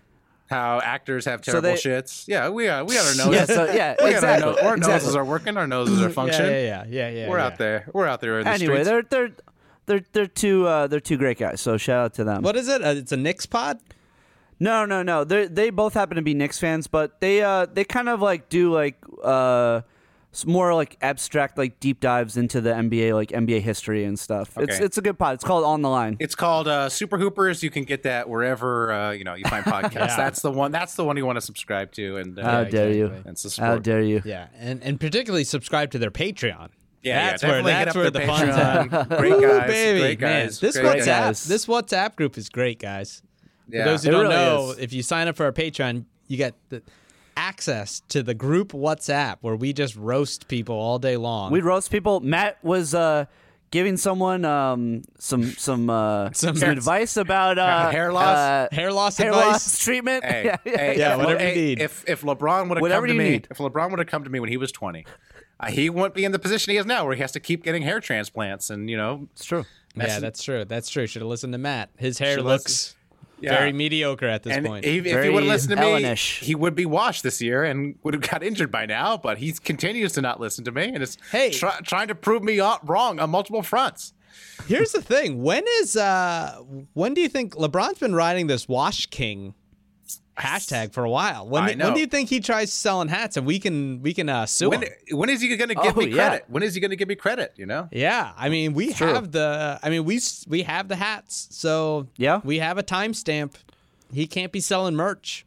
[0.51, 2.25] how actors have So terrible they- shits.
[2.29, 3.35] Yeah, we uh, we got our noses.
[3.35, 5.57] Yeah, so, yeah, we got our, no- our noses are working.
[5.57, 6.51] Our noses are Yeah, functioning.
[6.53, 7.29] yeah, yeah, yeah, yeah.
[7.31, 7.47] We're yeah.
[7.47, 7.89] out there.
[7.95, 8.89] We're out there in the Anyway, streets.
[8.89, 9.35] they're they're
[9.87, 11.61] they're they're two uh they're two great guys.
[11.61, 12.43] So shout out to them.
[12.43, 12.83] What is it?
[12.83, 13.79] Uh, it's a Knicks pod.
[14.61, 15.25] No, no, no.
[15.25, 18.49] They they both happen to be Knicks fans, but they uh they kind of like
[18.49, 19.83] do like uh
[20.47, 24.49] more like abstract like deep dives into the NBA like NBA history and stuff.
[24.49, 24.73] It's Okay.
[24.75, 25.35] it's it's a good pod.
[25.35, 26.17] It's called On the Line.
[26.19, 27.63] It's called uh, Super Hoopers.
[27.63, 30.17] You can get that wherever uh, you know you find podcasts.
[30.17, 30.73] That's the one.
[30.73, 32.17] That's the one you want to subscribe to.
[32.17, 33.07] And uh, How dare you?
[33.07, 33.31] exactly.
[33.31, 34.23] And How dare you?
[34.25, 36.71] Yeah, and and particularly subscribe to their Patreon.
[37.05, 38.89] Yeah, that's yeah, where that's where their the fun's at.
[38.89, 39.19] Patreon.
[39.19, 40.47] Great Ooh, guys, baby, great man.
[40.47, 41.45] This great WhatsApp, guys.
[41.45, 43.23] this WhatsApp group is great, guys.
[43.69, 43.85] Yeah.
[43.85, 44.79] For those who It don't really know, is.
[44.79, 46.83] if you sign up for our Patreon, you get the
[47.37, 51.51] access to the group WhatsApp where we just roast people all day long.
[51.53, 52.21] We roast people.
[52.21, 53.25] Matt was uh
[53.71, 58.37] giving someone um some some uh Some- some, advice about uh Hair loss?
[58.39, 59.47] uh, hair loss hair advice.
[59.47, 60.25] loss treatment.
[60.25, 60.77] Hey, yeah, yeah.
[60.79, 61.81] hey, Yeah, if- whatever you need.
[61.81, 63.49] If if LeBron would have come to me, need.
[63.51, 65.05] if LeBron would have come to me when he was twenty,
[65.71, 67.83] he won't be in the position he is now, where he has to keep getting
[67.83, 69.29] hair transplants and you know.
[69.33, 69.65] It's true.
[69.97, 70.65] yeah, that's true.
[70.65, 71.07] That's true.
[71.07, 71.91] Should have listened to Matt.
[71.99, 72.95] His hair Should've looks
[73.41, 73.57] Yeah.
[73.59, 74.85] very mediocre at this and point.
[74.85, 76.41] if, if he Very would have listened to me, Ellenish.
[76.41, 79.17] he would be washed this year and would have got injured by now.
[79.17, 81.51] But he continues to not listen to me and is Hey.
[81.51, 84.13] try, trying to prove me wrong on multiple fronts.
[84.67, 85.43] Here's the thing.
[85.43, 86.59] When is uh
[86.95, 89.55] when do you think LeBron's been riding this wash king
[90.39, 91.49] hashtag for a while.
[91.49, 94.29] When, I when do you think he tries selling hats and we can we can
[94.29, 94.89] uh, sue When, him?
[95.13, 96.15] when is he going to give Oh, me yeah.
[96.29, 96.45] credit?
[96.49, 97.53] When is he going to give me credit?
[97.57, 97.89] You know?
[97.93, 99.07] Yeah, I mean we true.
[99.07, 102.41] have the I mean we we have the hats, so Yeah.
[102.45, 103.55] we have a timestamp.
[104.13, 105.47] He can't be selling merch.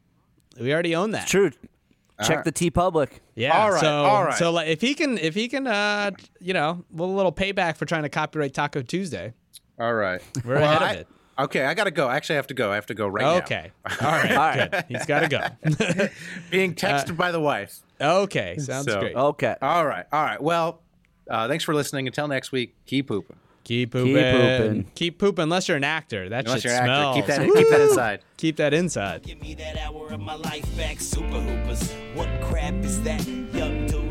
[0.59, 1.27] We already own that.
[1.27, 1.51] True.
[2.23, 2.45] Check right.
[2.45, 3.09] the TeePublic.
[3.35, 3.55] Yeah.
[3.61, 4.33] All right, So all right.
[4.35, 7.85] so like, if he can if he can uh you know a little payback for
[7.85, 9.33] trying to copyright Taco Tuesday.
[9.79, 10.21] All right.
[10.43, 11.07] We're Well, ahead I- of it.
[11.39, 12.09] Okay, I got to go.
[12.09, 12.71] Actually, I have to go.
[12.71, 13.35] I have to go right now.
[13.43, 13.71] Okay.
[14.01, 14.31] All right.
[14.31, 14.71] All right.
[14.71, 14.85] Good.
[14.89, 16.07] He's got to go.
[16.51, 17.79] Being texted by the wife.
[18.01, 18.57] okay.
[18.57, 19.15] Sounds So- great.
[19.15, 19.55] Okay.
[19.61, 20.05] All right.
[20.11, 20.41] All right.
[20.41, 20.81] Well,
[21.29, 22.07] uh, thanks for listening.
[22.07, 23.35] Until next week, keep pooping.
[23.65, 24.13] Keep pooping.
[24.15, 24.91] pooping.
[24.95, 25.43] Keep pooping.
[25.43, 26.29] Unless you're an actor.
[26.29, 27.15] That Unless shit you're an actor, smells.
[27.17, 28.19] keep that keep that inside.
[28.37, 29.23] Keep that inside.
[29.23, 31.91] Give me that hour of my life back, Super Hoopers.
[32.13, 34.06] What crap is that, young dude?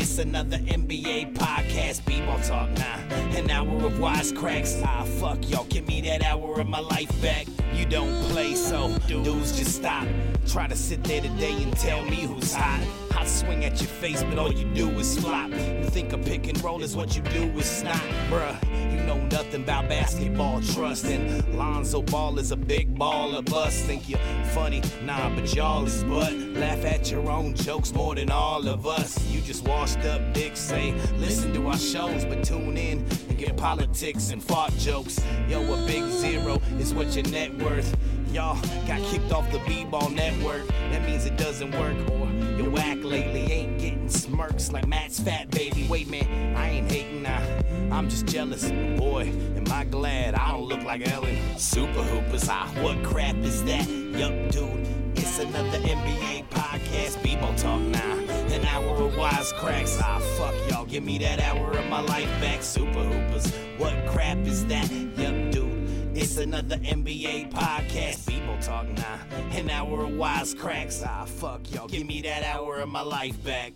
[0.00, 2.96] It's another NBA podcast, b-ball talk now.
[3.36, 4.80] An hour of wisecracks.
[4.82, 5.66] Ah, fuck y'all.
[5.66, 7.46] Give me that hour of my life back.
[7.74, 10.08] You don't play, so dudes just stop.
[10.46, 12.80] Try to sit there today and tell me who's hot.
[13.16, 15.50] I swing at your face, but all you do is flop.
[15.50, 18.56] You think a pick and roll is what you do is snot, bruh.
[18.92, 21.04] You know nothing about basketball trust.
[21.06, 23.84] And Lonzo Ball is a big baller bust.
[23.84, 24.20] Think you're
[24.52, 24.82] funny?
[25.04, 26.32] Nah, but y'all is butt.
[26.32, 29.26] Laugh at your own jokes more than all of us.
[29.30, 33.06] You just washed up dicks, say, listen to our shows, but tune in
[33.48, 35.20] politics and fart jokes.
[35.48, 37.96] Yo, a big zero is what your net worth.
[38.32, 40.66] Y'all got kicked off the B-ball network.
[40.90, 45.50] That means it doesn't work, or your whack lately ain't getting smirks like Matt's fat
[45.50, 45.86] baby.
[45.88, 47.42] Wait, man, I ain't hating now.
[47.90, 48.70] I'm just jealous.
[48.98, 51.36] Boy, am I glad I don't look like Ellen.
[51.58, 53.88] Super Hoopers, ah, what crap is that?
[53.88, 54.86] Yup, dude,
[55.30, 57.22] it's another NBA podcast.
[57.22, 58.18] people talk now.
[58.48, 60.00] An hour of wisecracks.
[60.02, 60.84] Ah, fuck y'all.
[60.84, 62.64] Give me that hour of my life back.
[62.64, 64.90] Super Hoopers, what crap is that?
[64.90, 66.16] Yup, dude.
[66.16, 68.26] It's another NBA podcast.
[68.26, 69.20] People talk now.
[69.52, 71.06] An hour of wisecracks.
[71.06, 71.86] Ah, fuck y'all.
[71.86, 73.74] Give me that hour of my life back.